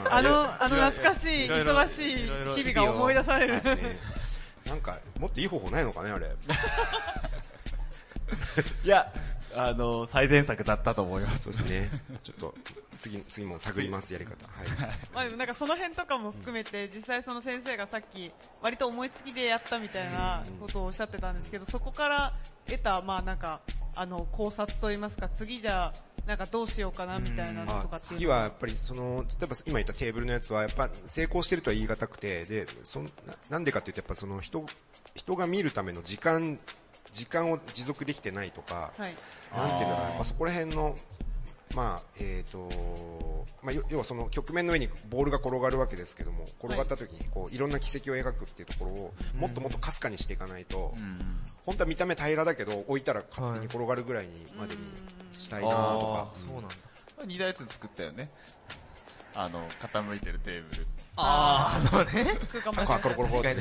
[0.00, 0.28] まあの、
[0.62, 3.54] あの懐かしい、忙しい日々が思い出される。
[3.62, 3.98] ね
[4.66, 6.30] なんか、もっといい方法ないのかね、あれ。
[8.84, 9.12] いや
[9.54, 11.44] あの最善作だったと思います。
[11.44, 11.90] そうですね。
[12.22, 12.54] ちょっと、
[12.98, 14.32] 次、次も探ります、やり方。
[14.46, 14.68] はい。
[15.14, 22.34] まあでもなんかその辺とかも含めて、実際その先生がさっき、割と思いつきでやったみたいなことをおっしゃってたんですけど、そこから
[22.66, 23.60] 得た、まあなんか、
[23.94, 25.92] あの、考察といいますか、次じゃあ、
[26.26, 33.10] なんかどうしようかなみたいなのとあかっていう次はやっぱりその例えば今言ったテーブルのやつはやっぱ成功してるとは言い難くてでそんな
[33.50, 34.64] なんでかっていうとやっぱその人
[35.14, 36.60] 人が見るための時間
[37.12, 39.14] 時間を持続できてないとか、はい。
[39.54, 40.96] なんていうんだろうやっぱそこら辺の
[41.74, 50.94] まあえーとまあ、要はその局面の上にボールが転がるわけですけども転がった時にこういろんな軌跡を描くっていうところをもっともっとかすかにしていかないと、
[51.64, 54.82] 本当は見た目平らだけど置いたら勝手に転がるぐらいにまでに
[55.32, 56.74] したいなとか、あそうなんだ。
[57.24, 58.28] 二台やつ作ったよね。
[59.34, 60.86] あの傾いてるテーブル。
[61.16, 62.38] ああ、そうね。
[62.50, 63.56] 空間あコロコロコロって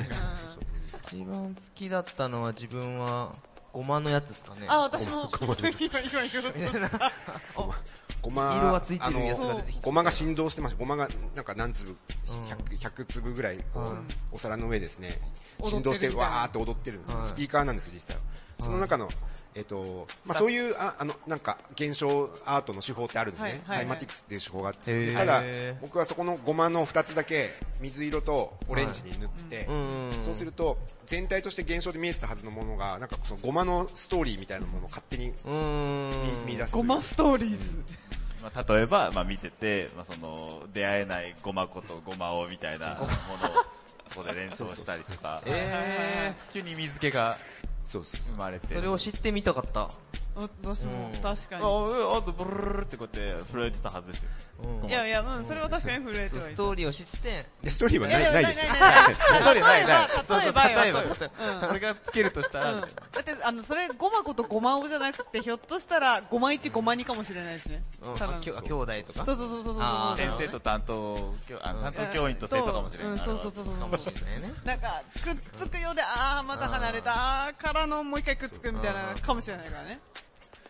[1.03, 3.33] 一番好きだったのは自分は、
[3.73, 4.67] ごまのやつですかね。
[4.67, 5.29] あ、私も、
[5.79, 7.11] 今、今言おうとした。
[8.21, 9.85] ごま色がついてるやつが出てきた。
[9.85, 11.95] ごまが振動してましたごまがなんか何粒、
[12.69, 13.59] 100, 100粒ぐらい
[14.31, 15.19] お皿の上ですね
[15.61, 18.21] 振動してわーって踊ってるんですスピーカーなんですよ実際は。
[18.59, 19.09] その中の、
[19.55, 25.43] えっとまあ、そういうああのなんか現象アートの手法ってあるんですね、サイマティクスっていう手法があって、ただ
[25.81, 35.33] 僕はそこのごまの2つだけ水色とオレンジに塗って、うんそうすると全体として現象で見えてたはずのものがなんかそのごまのストーリーみたいなものを勝手に。
[36.45, 37.83] 見見出すとごまストーリーズ。
[38.41, 43.07] まあ、例えば、まあ、見てて、まあ、その出会えないごまことごまおみたいな ものを
[44.09, 47.37] そこで連想したりとか、え急に水気が
[47.85, 48.67] そうそう生まれて。
[48.67, 49.89] ー、それを知ってみたかった。
[50.35, 51.65] 私も確かあに。
[51.65, 54.29] ああとブルルってこうやって震えてたはずですよ。
[54.83, 54.89] うん。
[54.89, 58.67] いやいや、うん、それは確かに震えてそうはいストーリーを知って、でストーリーはないないです。
[58.69, 59.15] ないないない
[59.55, 60.07] 例えばないない。
[60.07, 60.81] 例えばよ。
[60.83, 67.83] 例えば、例えば俺がつけるとしたら、うん、だってあのそれごまことごまおじゃなくてひょっとしたらごま1ごま2かもしれないしね。
[68.01, 69.25] 兄弟とか？
[69.25, 69.79] そうそうそうそうそ
[70.13, 74.53] う先生と担当教あ担当教員と生徒かもしれない、うんそうそうそうそうかもしれないね。
[74.63, 77.11] なんかくっつくようでああまた離れた。
[77.47, 79.99] あーからのもう一回くっつくみたいなかもしれないからね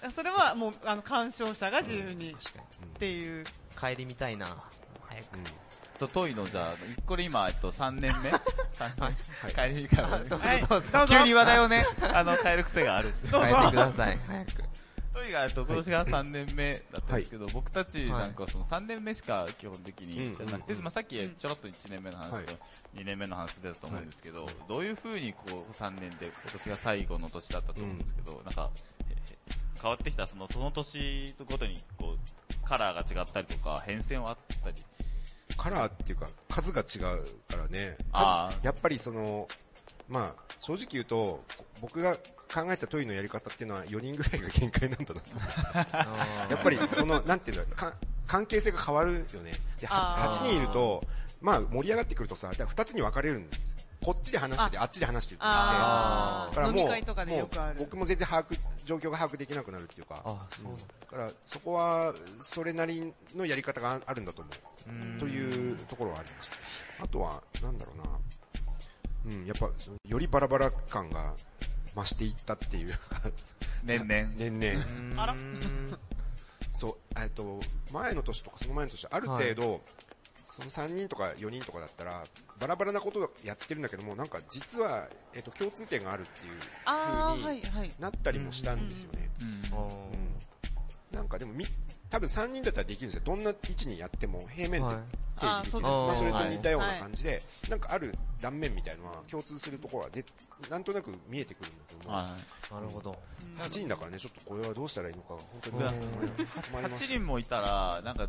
[0.10, 2.64] それはもうあの鑑賞者が自由にっ確か
[3.00, 3.40] ていう。
[3.40, 3.46] に。
[3.80, 4.58] 帰りみたいな。
[5.08, 5.40] 早く。
[6.00, 8.32] とトイのじゃあこれ今、えっと、3年目？
[8.74, 11.08] 三年帰りから、はい。
[11.08, 13.14] 急に話題をねあの変える癖がある。
[13.30, 13.56] どうぞ。
[13.56, 14.64] 帰ってください、早く。
[15.14, 22.54] トイが、えっと、今年が3年目だったんですけど、僕たちなんかその3年目しか基本的に知らなくて、まあさっきちょろっと1年目の話と
[22.96, 28.70] 2年目の話出たと思うんですけど、どういう風にこう3年で今年が最後の年だったと思うんですけど、なんか、
[29.82, 34.76] 変わってきたその、その年ごとにこう、カラーが違ったりとか、変遷はあったり。
[35.58, 37.96] カラーっていうか、数が違うからね。
[38.14, 39.48] あ数やっぱりその、
[40.08, 41.44] まあ、正直言うと、
[41.82, 42.16] 僕が
[42.54, 46.50] 考えたトイのやり方っていうのは4人ぐらいが限界なんだなと。
[46.54, 47.96] やっぱり、その、なんていうの、か
[48.28, 49.54] 関係性が変わるよね。
[49.80, 51.04] で、はあー8人いると、
[51.42, 53.82] まあ、盛り上がってくるとさ、だから2つに分かれるんです。
[54.04, 60.22] こっちで話してて、あっちで話してるって言ってだからもう会とかでよくあるもう僕も全然把握、状況が把握できなくなるっていうか。
[60.26, 60.72] あ、そうだ。
[61.02, 64.52] だから、そこは、それなりのやり方があるんだと思
[65.18, 65.20] う。
[65.20, 67.04] というところはありました。
[67.04, 69.34] あとは、なんだろうな。
[69.38, 71.34] うん、やっぱ、そのよりバラバラ感が
[71.96, 72.98] 増していったっていうか、
[73.84, 74.32] 年々。
[74.36, 75.22] 年々。
[75.22, 75.36] あら
[76.74, 77.60] そう、えっと、
[77.92, 79.82] 前の年とかその前の年、ある程度、
[80.52, 82.24] その3人とか4人とかだったら、
[82.60, 87.92] バラバラなことをやってるんだけども、なんか実は、えっと、共通点があるっていう風にはい、はい。
[88.00, 89.30] なったりもしたんですよね。
[91.10, 91.66] なんかでもみ、
[92.10, 93.22] 多分3人だったらできるんですよ。
[93.26, 94.96] どんな位置にやっても平面ではい。
[95.42, 100.26] まあ、それとはい似たような感じで、なんかある断面みたいのは共通するところはで、
[100.70, 102.24] なんとなく見えてくるんだけども、は
[102.72, 103.18] なるほど。
[103.58, 108.28] 8人だからね、ちょっとこれはどうしたらいいのかが本当にうん困り困りま8した人もいたら、なんか、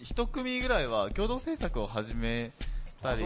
[0.00, 2.52] 一組ぐらいは共同制作を始め
[3.02, 3.24] たり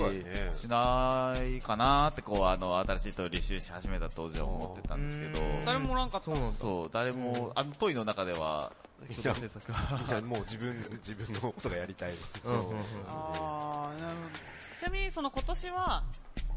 [0.54, 5.64] しないかなって、こう、あの、新しいトイレ習し始めた当時は思ってたんですけど、うん。
[5.64, 6.24] 誰もおらんかった。
[6.26, 6.44] そうなん。
[6.46, 6.52] だ。
[6.52, 8.72] そう、誰も、あのトイの中では、
[9.14, 12.12] 共同制作は、もう自分、自分のことがやりたい。
[12.12, 12.14] う
[12.52, 12.54] ん。
[13.08, 14.50] あーなるほど。
[14.78, 16.02] ちなみにその今年は、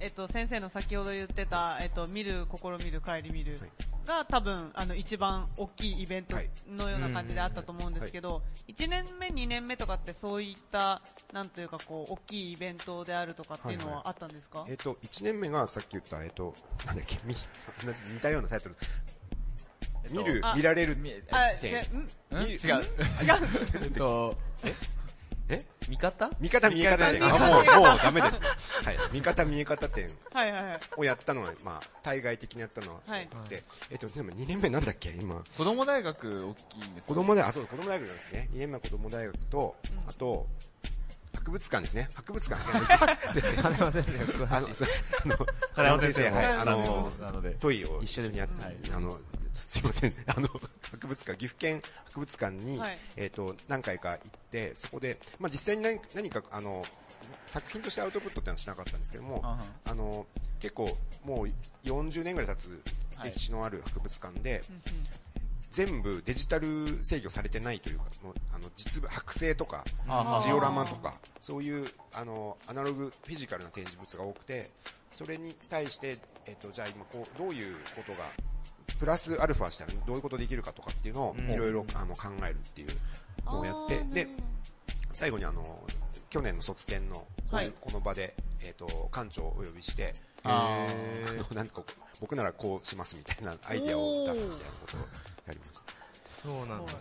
[0.04, 3.70] えっと、先生の先ほど言ってた、えっと、見る、心見る、帰り見るはい。
[4.06, 6.50] が多分、あの、一番大きいイベントはい。
[6.70, 14.66] のような感じであったと思うんですけど、1年目、2年目とかってそういった、なんというかこう、大きいイベントであるとかっていうのはいははあったんですか？
[14.68, 16.54] えっと、1年目がさっき言った、えっと、
[16.86, 17.34] なんだっけ、み、
[17.86, 18.76] 同じ似たようなタイトル。
[20.12, 22.42] 見るあ、見られるみあ、点じゃん？
[22.42, 22.44] うん？
[22.44, 22.50] 違う。
[22.50, 22.60] み違う。
[23.84, 24.38] えっと、
[25.54, 25.66] え？
[25.90, 26.30] 味方？
[26.40, 27.14] 見方見え方点。
[27.16, 28.42] 見方あ、もう、もうダメです。
[28.42, 28.98] はい。
[29.12, 30.80] 見方見え方点はいはいはい。
[30.98, 35.10] をやったのは、まあ、対外的にやったのは、はいで、えっと、でも2年目なんだっけ？
[35.12, 35.36] 今。
[35.58, 38.50] 子供大学大きいんです子供大学、あ、そう、子供大学なんですね。
[38.54, 39.76] 2年目は子供大学と、
[40.08, 40.48] あと、
[41.36, 42.10] 博物館ですね。
[42.14, 42.62] 博物館。
[43.34, 43.62] 先生。
[43.62, 44.84] 金山先生が詳あの、しい。
[45.26, 45.38] あの、
[45.76, 47.12] 金山先生はい、はいあの。
[47.60, 49.20] トイを一緒にやって、はいあの、
[49.68, 50.48] すいません、あの、
[50.92, 52.98] 博物館、岐阜県博物館に、はい。
[53.18, 54.20] えっ、と、何回か行っ
[54.52, 56.86] て、そこで、まあ、実際に何何か、あの、
[57.46, 60.26] 作品としてアウトプットってのはしなかったんですけども、ああの、
[60.60, 62.82] 結構、もう40年ぐらい経つ
[63.24, 64.82] 歴史のある博物館で、うんうん。
[65.74, 68.06] 全部デジタル制御されてないというか、
[68.54, 74.70] あの実物、剥製とか、あジオラマとか、そういうあのアナログ、フィジカルな展示物が多くて、
[75.12, 78.30] それに対して、えっと、じゃあ今こう、どういうことが、
[79.00, 82.88] プラスアルファしたらどういうことできるかとかっていうのをうんいろいろあの考えるっていう
[83.46, 84.28] のをやって、で、
[85.14, 85.80] 最後にあの、
[86.30, 91.84] 去年の卒展のここの場で、えっと、館長をお呼びして、ああのなんか
[92.20, 95.00] 僕ならこうしますみたいなアイディアを出すみたいなことを
[95.48, 95.94] やりました。
[96.28, 96.94] そうなんだ。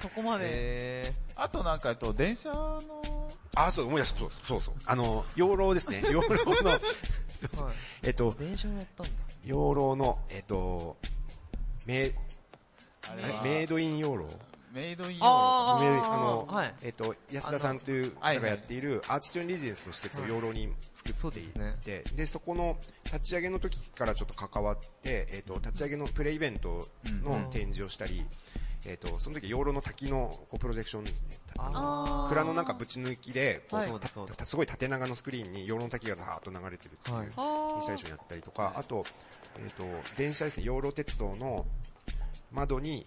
[0.00, 0.44] そこまで。
[0.48, 2.80] へあとなんか、えっと、電車の、
[3.54, 4.20] あ、そう、思い出した。
[4.20, 4.74] そうそうそう。
[4.86, 6.02] あの、養老ですね。
[6.10, 6.78] 養老の。
[8.02, 9.12] えっと、電車もやったんだ。
[9.46, 10.96] 養老の、えっと、
[11.86, 12.12] メ
[13.08, 14.26] あれはメイドイン養老？
[14.74, 16.74] メイドインヨーあの、はい。
[16.82, 21.74] えっと、安田さんというはい方がやっているアーチストンリジデンスの施設を養老に作そうっていですね。
[21.82, 26.86] て、で、そこの立ち上げの時からちょっと関わって、えっと、立ち上げのプレイベント
[27.22, 28.22] の展示をしたり、
[28.84, 31.38] えっと、その時養老の滝のこうプロジェクションですね。
[31.58, 32.28] あのあー。
[32.28, 33.90] 蔵のなんかぶち抜きで、こうはい。
[34.44, 34.56] す。
[34.56, 37.28] ごい縦長のスクリーンに養老の滝がザーッと流れてるっていう、はい。
[37.36, 39.04] あー最初にやったりとか、あと、
[39.58, 39.84] えっ、と、
[40.16, 41.66] 電車ですね、養老鉄道の
[42.52, 43.04] 窓に、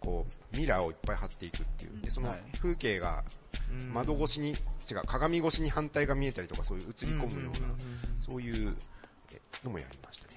[0.00, 2.00] こう、ミラーをいっぱい貼っていくっていう。
[2.02, 2.40] で、そのはい。
[2.58, 3.24] 風景が
[3.70, 3.92] うん。
[3.94, 7.68] 窓越しに、違う、鏡越しに反対が見えたりとか、そういう映り込むような、
[8.18, 8.76] そういう
[9.32, 10.36] えのもやりましたね。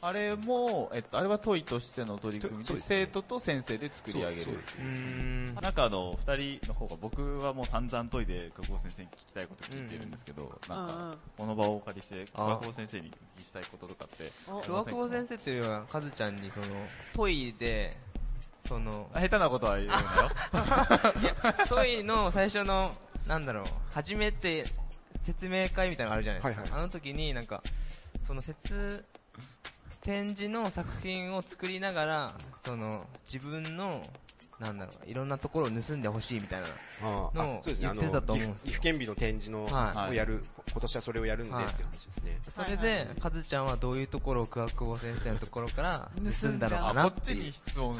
[0.00, 4.46] あれも、えっと、あれはトイとしての取り組みで、生徒と先生で作り上げる。
[5.60, 16.66] なんかあの、二人の方が、僕はもう散々トイで、久保先生に聞きたいこと聞いてるんですけど、なんかん、この場をお借りして、あ久保先生に聞きしたいこととかって、お桑久保先生というのは、カズちゃんにその、
[17.14, 17.92] トイで、
[18.68, 20.00] その、あ下手なことは言うなよ。
[21.68, 22.94] トイの最初の、
[23.26, 24.66] なんだろう、初めて
[25.22, 26.60] 説明会みたいなのあるじゃないですか。
[26.60, 26.80] はいはい。
[26.80, 27.62] あの時になんか、
[28.22, 29.04] その説、
[30.06, 34.00] 展示の作品を作りながら、その、自分の、
[34.60, 36.68] なんだろう、いろんなところを盗んでほしいみたいな。
[37.02, 38.66] ああのそうですね、あの、言ってたと思うんですよ。
[38.66, 40.10] 岐阜岐阜県美の展示の、はい。
[40.12, 42.38] をやる、今年はそれをやるんではいっていう話ですね。
[42.54, 47.10] それはいで、かずちゃんはどういうところを桑久保先生のところから盗んだのかあ、な？
[47.10, 47.98] こっちに質問。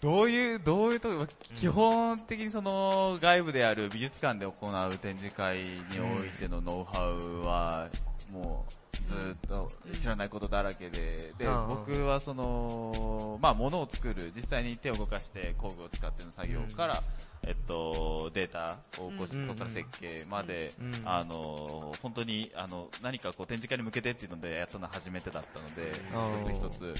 [0.00, 7.88] どういう、どういうところ、基本的にその外部である美術館で行う展示会においてのノウハウは、
[8.30, 9.70] もうずっと
[10.00, 17.02] 知らないことだらけで、でうん、僕はその、まあ物を作る、実際に手を動かして工具を使っての作業から、
[17.42, 19.42] えっと、データを起こしうん。
[19.42, 26.52] て、そこから設計までうん、あの、本当に、あの、何かこう展示会に向けてっていうのでやったのは初めてだったので、うん。
[26.54, 26.94] 一つ一つ、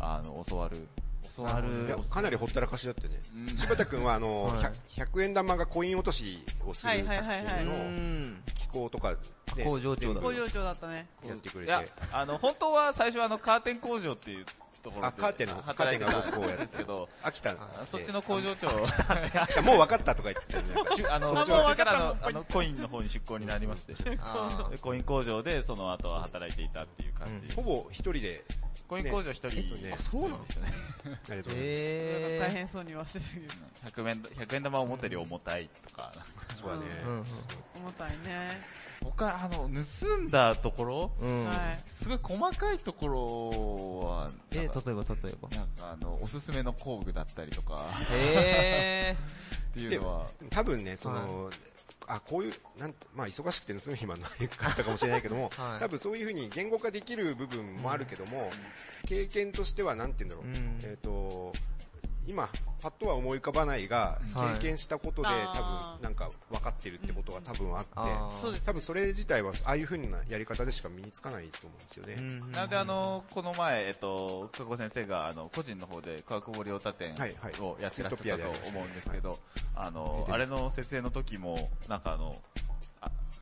[0.00, 0.88] あの、教わる。
[1.36, 1.68] 教わる。
[2.10, 3.20] かなりほったらかしだってね。
[3.34, 4.62] うん柴田君はあの、はい
[4.98, 8.42] 100, 100円玉がコイン落としをするはい作はいはいはい品のん。
[8.54, 9.16] 機構とか
[9.56, 11.06] で工場長だ全部工場長だったね。
[11.26, 14.46] やってくれいやて。、あの、本当は最初はあの、カーテン工場っていう
[14.82, 17.56] ところで、あカーテンの働いてたカーテンが動く方やんですけど、秋田あ
[17.86, 18.68] そっちの工場長、
[19.62, 23.94] もう分かったとか言ってあの、あうちかったからあの、あの、コインの方に出向になりまして、
[24.80, 27.54] コイン工場でその後は働いていたっていう感じ。
[27.54, 28.44] ほぼ一人で、
[28.88, 29.48] コイン工場一人、
[29.82, 29.94] ね。
[29.94, 30.72] あそうなんですよね。
[31.04, 31.56] ありがとうございます。
[31.56, 34.02] え大変そうにはしてたけど。
[34.02, 36.12] 100円、100円玉を持ってるより重たいとか。
[36.60, 36.82] そうだね。
[37.06, 37.24] うん
[37.82, 38.82] 重たいね。
[39.02, 41.10] 他、あの、盗んだところ。
[41.88, 44.21] すごい細かいところは、
[44.74, 45.48] え、例えば例えば。
[45.50, 49.16] なんかあの、おすすめの工具だったりとか、へ
[49.70, 51.50] っていうのは、多分ね、その、
[52.06, 55.80] あ、こういう、なんまあ、忙しくて盗む暇ないかったかもしれないけども、 はい。
[55.80, 58.50] 多分そういうふうに言語化できる部分もあるけども、
[59.06, 60.78] 経験としては、なんて言うんだろう、うん。
[60.82, 61.52] えっ、と、
[62.26, 62.48] 今、
[62.80, 68.66] パッとは思い浮かばないが、はい経験したことで、多分、なんか分かってるってことは多分あって、うです。
[68.66, 72.14] 多分それ自体は、ああいうふうなやり方でしか身につかないと思うんですよね。
[72.18, 72.52] うん。
[72.52, 77.60] なので、あの、この前、えっと、加古先生が、あの、個人の方で、科学保良太展はいはい。
[77.60, 79.38] をやってらっしゃったと思うんですけど、
[79.74, 82.36] あの見て、まあすれの設営の時も、なんかあの、
[82.68, 82.71] あ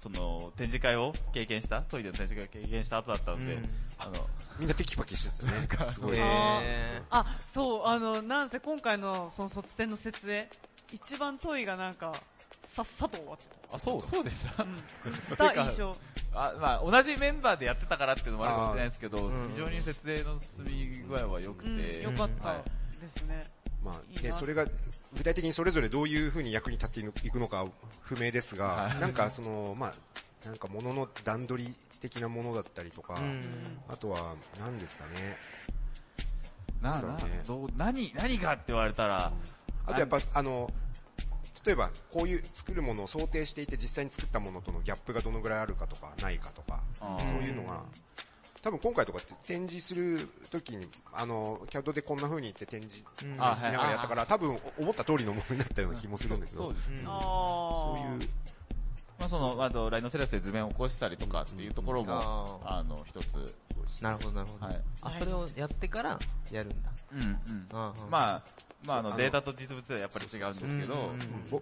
[0.01, 4.27] その、展示会を経験した、トイレの展示会を経験した後だったので、うんあの、
[4.59, 5.69] みんなテキパキしてたよね。
[5.93, 6.17] すごい。
[6.17, 10.49] へあ、そう、あの、なんせ今回のその卒展の設営、
[10.91, 12.15] 一番問いがなんか、
[12.65, 14.55] さっさと終わってあ、そう、そうでした。
[14.55, 14.63] た。
[14.65, 15.37] うん。
[15.37, 15.97] た印象。
[16.33, 22.65] あまあ、同じメンバーでやってたからっていうのもあるかもしれないですけど、ー非常に設営の進み具合は良くうん、て、よかったは
[22.97, 23.51] いですね。
[23.83, 24.67] まあ、ね、いいなそれが、
[25.17, 27.67] 具体的にそれぞれどういうふうに役に立っていくのか
[28.01, 29.01] 不明ですが、はい。
[29.01, 29.95] なんかその、まあ、
[30.47, 33.43] なんか物の段取り的なものだったりとか、うん。
[33.89, 35.37] あとは、何ですかね。
[36.81, 39.33] な、ね、どう、何、何がって言われたら、
[39.87, 40.71] あとやっぱ、あの、
[41.65, 47.83] 例えば、こういう作るものを想定していて実際に作ったものとのギャップがどのぐらいあるかとか、ないかとか、そういうのが、
[48.63, 53.35] 多分今回とかって展示するときに、あの、CAD でこんな風に言って展示しうん。
[53.35, 56.59] ながらやったから、多分思った通りのものになったような気もするんですね。
[56.67, 56.75] うん。
[57.07, 58.29] あそういう、
[59.21, 63.55] まあ、その、あと、ライノセラスで図面を起こしたりとかっていうところも、ああの、一つ。
[64.01, 64.67] なるほど、なるほど。
[64.67, 64.81] はい。
[65.03, 66.19] あ、それをやってから
[66.51, 66.91] やるんだ。
[67.13, 67.67] うん、うん。
[67.73, 68.43] あまあ、
[68.87, 71.11] まあ、あの、データと実物はやっぱり違うんですけど、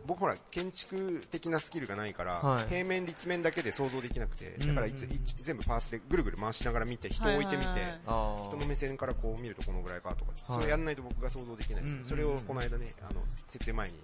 [0.06, 2.68] 僕ほら建築的なスキルがないから、はい。
[2.68, 7.68] 平面立面だけで想像できなくてうんだからいつ、い全部パースでぐるぐる回しながら見て人を置いてみて、
[8.04, 10.60] 人の目線からこう見るとこのぐらいかとか、はい。
[10.60, 12.04] それやんないと僕が想像できない、うん。
[12.04, 13.94] それをこの間ねあの設営前に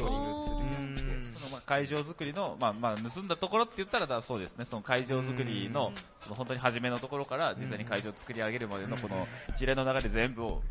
[0.00, 0.96] ローリングするうん。
[0.96, 10.62] 時にやってそのまあ会場作りの、まあまあ、盗んだところって言ったらだそうですね、その会場作りの、その本当に初めのところから実際に会場を作り上げるまでのこの一連の中で全部を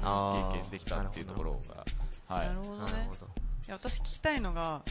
[0.00, 1.84] 経験できたっていうところが、
[2.34, 2.46] はい。
[2.46, 2.58] なる。
[2.60, 2.92] ほどね。
[2.92, 3.14] なるほ。
[3.14, 3.26] ど。
[3.66, 4.82] いや私聞きたいのが、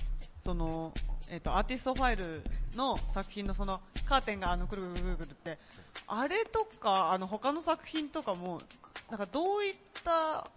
[0.41, 0.93] その、
[1.29, 2.41] えっ、と、アーティストファイル
[2.75, 5.59] の作品のその、カーテンがあの、くるくるくるくるって、
[6.07, 8.59] あれとか、あの、他の作品とかも、
[9.09, 10.49] なんかどういった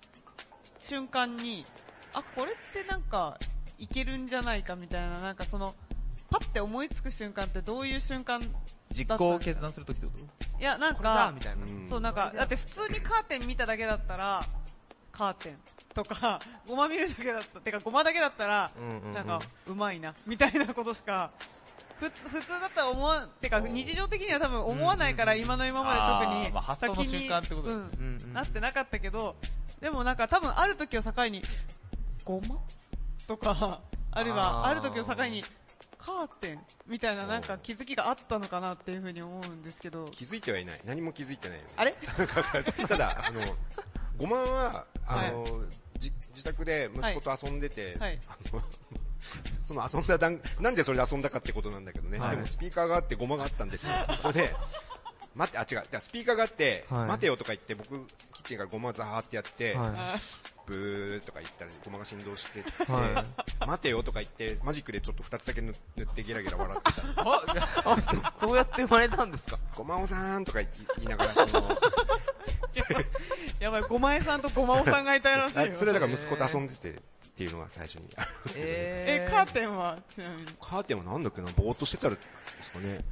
[0.78, 1.64] 瞬間に、
[2.14, 3.38] あ、これってなんか、
[3.78, 5.74] いけるんじゃないかみたいな、なんかその、
[6.30, 8.42] パッて思いつく瞬間ってどういう瞬間
[8.90, 10.12] 実行を決断するときってこ
[10.58, 11.64] いや、なんかみ、たいな。
[11.64, 11.82] うん。
[11.82, 14.44] そう、なんか、だって普通にカーテン見ただけだったら、
[15.12, 15.58] カーテン
[15.92, 19.12] とか、 ごま見るだけだった、てかごまだけだったら、うんうんうん。
[19.12, 21.30] なんか、うまいな、みたいなことしか、
[22.00, 29.36] 普通、普通だったら思わ、てか日常的には多分思わないから、今の今まで特にまあ、発想の瞬間ってことうん、うんうんなってなかったけど、
[29.80, 31.42] でもなんか多分ある時を境に、
[32.24, 32.58] ごま？
[33.26, 35.44] とか、あるいはある時を境に、
[35.98, 40.80] カーテンみたいななんか気づきがあったのかなっていうふうに思うんですけど、気づいてはいない。
[40.84, 41.94] 何も気づいてないあれ？
[42.88, 43.40] ただあの
[44.18, 45.62] 5万はあの、
[45.96, 48.18] じ自宅で息子と遊んでて、はい。
[48.28, 48.62] あの
[49.60, 52.30] その遊んだ段なんでそれで遊んだかってことなんだけどね、はい。
[52.32, 53.92] でもスピーカーがあってゴマがあったんですよ。
[54.20, 54.56] それで
[55.34, 55.66] 待って、あ、違う。
[55.66, 57.08] じゃあスピーカーがあって、はい。
[57.08, 57.88] 待てよとか言って、僕、
[58.34, 59.88] キッチンからごまザーってやって、はい。
[59.96, 60.14] あ
[60.66, 63.24] ブーとか言ったらごまが振動してって、は
[63.66, 67.02] 待てよとか言って、マジックでちょっと二つだけ塗塗ってゲラゲラ笑ってた。
[67.92, 68.02] あ、
[68.36, 69.58] そそうやって生まれたんですか？
[69.76, 71.78] ごまおさーんとか言い言いながら、その、
[73.60, 75.62] やばい、ごまえさんとごまおさんがいたらしいよ。
[75.74, 76.94] あそれだから息子と遊んでてっ
[77.36, 80.46] ていうのが最初にありますけど、え、カーテンは、ちなみに。
[80.60, 82.20] カーテンはなんだっけな、ぼーっとしてたらで
[82.62, 83.04] すかね。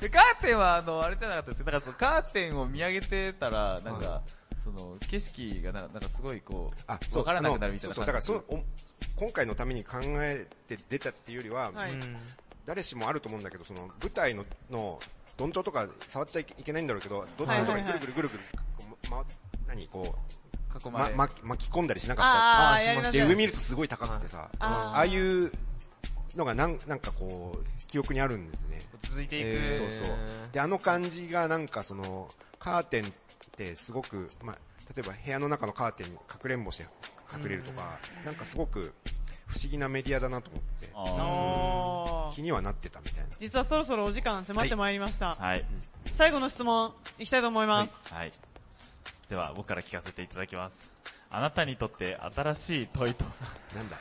[0.00, 1.64] で カーテンは、あの、あれじゃなかったですよ。
[1.66, 4.22] だからそのカーテンを見上げてたら、なんか、
[4.66, 8.60] その、景色がな、なんかすごいこう、あ、わからなくなるみたいなそうそう、だからその、お
[9.16, 11.92] 今回のために考えて出たっていうよりは、はい。
[11.92, 12.16] うん。
[12.66, 14.98] 誰しもあると思うんだけど、その舞台のの
[15.36, 18.40] どんちょうとか触っちゃいけないんだろうけど、どんちょうとかにぐるぐるぐるぐる、
[18.76, 19.24] こうま、
[19.68, 20.16] 何こ
[20.74, 21.14] う、ま、囲まれ。
[21.14, 23.12] ま、巻き込んだりしなかった。
[23.12, 24.68] で、上見るとすごい高くてさ、あー。
[24.68, 25.52] ああいう
[26.34, 28.82] のがなんなんかこう、記憶にあるんですね。
[29.08, 29.46] 続いていく。
[29.48, 30.16] えーそうそう。
[30.52, 33.12] で、あの感じがなんかその、カーテン
[33.64, 34.56] ってすごく、まあ、
[34.94, 36.86] 例えば部屋の中のカーテンにかくれんぼして
[37.34, 38.92] 隠れるとか、なんかすごく
[39.46, 43.30] 不思議なメディアだなと思って、気にはなってたみたいな。
[43.40, 45.32] 実はそろそろお時間迫ってまいりました。
[45.32, 45.64] ーはい。
[46.06, 48.12] 最後の質問、いきたいと思います。
[48.12, 48.32] はい。
[49.30, 50.90] では、僕から聞かせていただきます。
[51.30, 53.24] あなたにとって新しい問いと、
[53.74, 53.96] なんだ？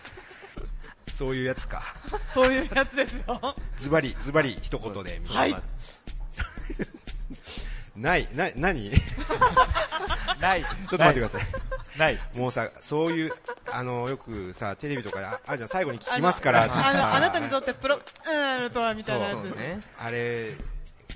[1.14, 1.82] そういうやつか。
[2.34, 3.56] そういうやつですよ。
[3.78, 5.58] ズバリ、ズバリ一言で、みたいな。
[5.58, 5.64] はい
[7.96, 8.92] ない、な、何？
[8.92, 10.64] ち ょない。
[10.64, 12.00] ちょっと待ってください。
[12.00, 12.20] ない。
[12.34, 13.34] もうさ、そういう、
[13.72, 19.80] あの、よくさ、テレビとかでああるじゃん、最後に聞きますからってあの、さあなたにとってプロ、うん、とは、みたいなやつね。
[19.98, 20.54] あれ、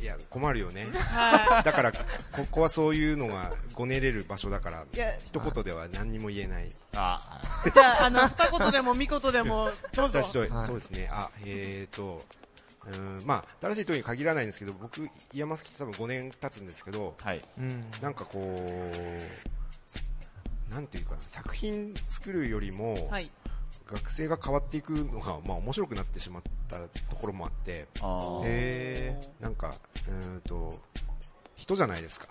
[0.01, 0.87] いや、困るよね。
[0.93, 4.85] はだから、ここはそういうのがごねれる場所だから
[5.25, 6.71] 一言では何にも言えない。
[6.95, 7.71] あ、い。
[7.71, 10.23] じゃあ、あの、二言でも三言でも、どうぞ。
[10.23, 12.23] 私と、はいそうですね、あ、えーと、
[12.87, 17.41] うん、まあ、新しい問いに限らないんですけど、僕、 IAMAS 来て多分5年経つんですけど、はい。
[17.57, 17.83] うん。
[18.01, 23.29] なんかこう、なんていうか、作品作るよりも、はい。
[23.87, 26.77] 学生が変わっていくのが、まあ面白くなってしまった
[27.09, 28.41] ところもあって、あ
[29.39, 29.73] なんか、
[30.07, 30.79] うーんと、
[31.55, 32.27] 人じゃないですか。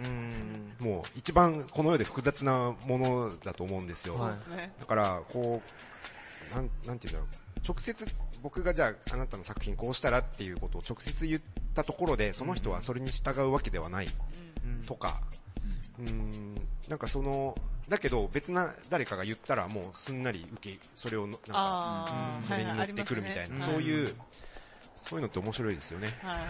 [0.00, 0.06] ー。
[0.06, 0.74] うん。
[0.84, 4.18] もう一番この世で複雑なものだと思うんですよ。
[4.18, 4.74] そうですね。
[4.78, 5.62] だから、こ
[6.52, 7.28] う、なん、なんていうんだろう。
[7.66, 8.06] 直接、
[8.42, 11.42] 僕がじゃあ、あなたの作品こうしたらっていうことを直接言っ
[11.74, 14.08] たところで、その人はそれに従うわけではない
[14.64, 14.82] うん。
[14.84, 15.20] とか、
[15.98, 16.54] うーん、
[16.88, 17.56] なんかその、
[17.88, 23.82] だけど別な誰かが言ったらもうすんなり受け、それをのなんか、それに乗ってくるみたいな、そうう。
[23.82, 24.14] いう、
[24.94, 26.16] そういうのって面白いですよね。
[26.22, 26.46] はいはい。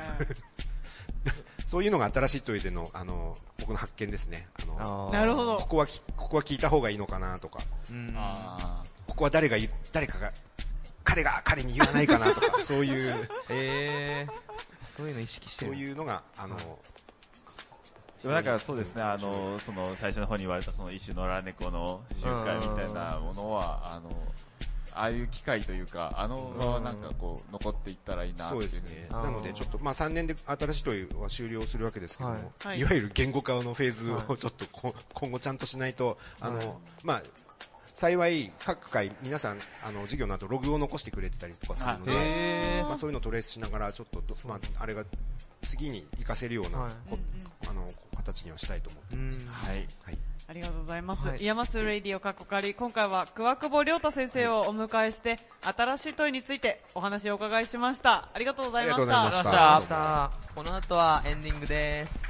[1.64, 4.48] そういうのが新しいトイレの、あの、僕の発見ですね。
[4.62, 4.76] あの、
[5.08, 5.12] あー。
[5.12, 5.58] なるほど。
[5.58, 8.14] ここはき、ここは聞いた方がいいのかなとか、うん。
[8.16, 9.56] あここは誰が
[9.92, 10.32] 誰かが、
[11.08, 14.32] 彼が彼に言わないかなとか、 そういう、えー。
[14.94, 15.72] そういうの意識してる。
[15.72, 16.60] そういうのが、あの、ー
[18.22, 24.10] でもなんかそうですね、あの、その最初の方に言われたその一種野良猫の集会みたいなものは、あの、
[24.92, 28.82] ああいう機会というか、あのなんかこう、残っていったらいいなってそういうふうに。
[28.82, 29.08] ですね。
[29.10, 36.72] なので、ちょっと、まあ、3年で新しい問いは終了するわけですけども、はいいはいわゆる言語化のフェーズはをちょっとこ今後ちゃんとしないと、あの、はい
[37.04, 37.22] まあ、
[37.98, 45.04] 幸い、各回、皆さん、あの、授業の後、ログを残してくれてたりとかするので、へまあ、そういうのをトレースしながら、ちょっとど、まあ、あれが、
[45.66, 47.18] 次に活かせるような、はいこ
[47.68, 49.38] あの、形にはしたいと思ってうます。
[49.40, 49.46] ん。
[49.48, 49.88] はい。
[50.04, 50.18] はい。
[50.46, 51.26] ありがとうございます。
[51.26, 52.72] はい IAMAS Radio カッコカリ。
[52.72, 58.28] 今回は桑久保亮太先生をお迎えして、新しい問いについてお話をお伺いしました。
[58.32, 59.02] ありがとうございました。
[59.02, 60.30] ありがとうございました。
[60.54, 62.27] この後はエンディングです。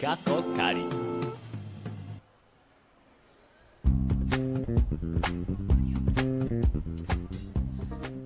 [0.00, 0.86] 過去仮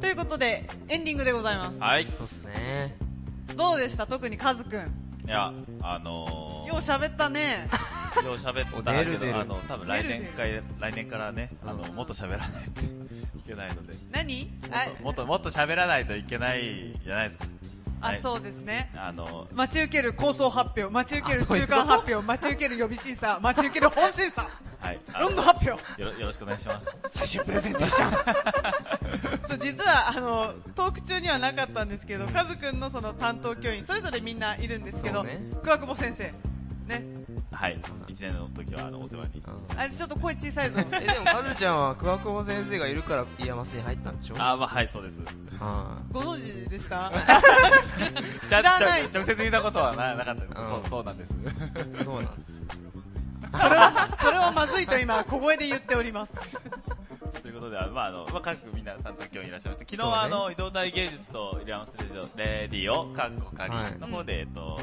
[0.00, 1.80] ということで、エンディングでございます。
[1.80, 2.06] はい。
[2.06, 2.96] そうっすね。
[3.56, 4.06] どうでした？
[4.06, 4.80] 特にカズくん。
[5.26, 5.52] いや、
[5.82, 7.66] あのよう喋ったね。
[7.70, 10.42] ー、 よう喋ったけ出る出るど、あの、多分来年か
[10.78, 14.50] 来年からね、あの、もっと喋らないといけないので、何？
[14.70, 17.46] あもっと、もっと喋らないといけないじゃないですか。
[18.05, 18.90] あ、はいそうですね。
[18.94, 24.48] あの、待ち受ける構想発表、待ち受ける中間発表、待ち受ける予備審査、 待ち受ける本審査、
[24.78, 25.00] はい。
[25.12, 26.02] あロンのグ発表。
[26.02, 26.88] よろよろしくお願いします。
[27.14, 29.48] 最終プレゼンテーション。
[29.48, 36.24] そう、実は、あの、トーク中にはなかったんですけど、カズくんのその担当教員、それぞれみんないるんですけど、ね桑久保先生、
[36.86, 37.02] ね、
[37.55, 37.78] はい。
[38.09, 39.42] 1年の時は、あの、お世話に。
[39.76, 44.34] あれちょっと声小さいぞ えでもカズちゃんは桑久保先生がいるから IAMAS に入ったんでしょ？
[44.38, 45.18] あ、まあ、はい、そうです。
[45.61, 47.11] はご存知でした？
[48.42, 50.50] 知知らない直接言ったことはななかったです。
[50.50, 51.30] うんそう、そうなんです。
[51.30, 52.66] いそうなんです
[53.52, 56.32] それはそれはまずいと今小声で言っております
[57.40, 64.80] ということで、まあ、あの、まあ、各みんな担当教員いらっしゃいまして、昨日そうねは、あの、移動大芸術とイラマスレジオ、レディオ、カッコ仮はいの方で、えっと、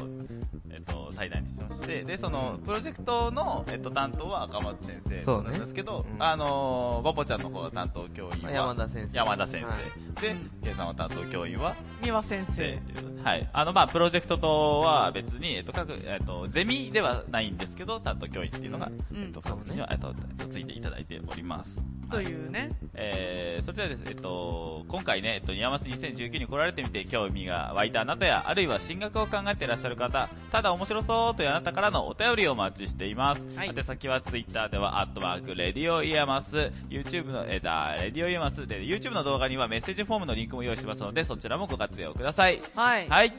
[0.70, 9.74] えっと、対談にしまして、で、その、プロジェクトの、えっと、担当は赤松先生なんですけど、うんあの、バポちゃんの方は担当教員は、山田先生山田先はい
[10.16, 10.20] 生。
[10.20, 13.48] で、ケイさんは担当教員は、三輪先で生はい。
[13.52, 21.82] あの、まあ、プロジェクトとは別に、えっと、各、えっと、ゼミではないんですけど、担当教員っていうのが、うんえっと、各地には、えっと、えっとついていただいております。
[22.12, 33.42] というねえー、それではですね、えっと、今回ね、えっと、ニヤマス2019に来られてみて興味が湧いたあなたや、あるいは進学を考えていらっしゃる方、ただ面白そうというあなたからのお便りをお待ちしています。
[33.56, 42.60] はい宛先はツイッターでは、アットマーク、レディオイヤマス、YouTube の、えーだ、レディオイヤマスで、YouTube の動画にはメッセージフォームのリンクも用意してますので、そちらもご活用ください。
[42.74, 43.32] はい、はい。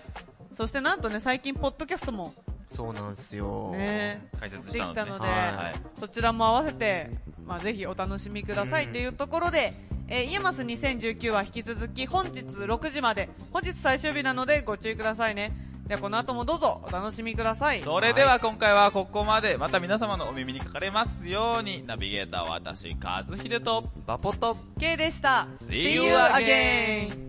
[0.53, 2.33] そしてなんとね最近ポッドキャストも
[2.73, 3.71] そうなんですよ。
[3.71, 7.11] ね、解説してきたので、はい、そちらも合わせて、
[7.45, 9.73] まあ、ぜひお楽しみくださいというところで、
[10.07, 15.51] えー、イエマス2019は引き続き本日6時まで、本日最終日なのでご注意くださいね。
[15.87, 17.81] ではこの後もどうぞお楽しみください。
[17.81, 25.47] それでは今回はここまで、また皆様のお耳にかかれますように、ナビゲーター私、和秀と、バポト、K でした。
[25.69, 27.23] See you again!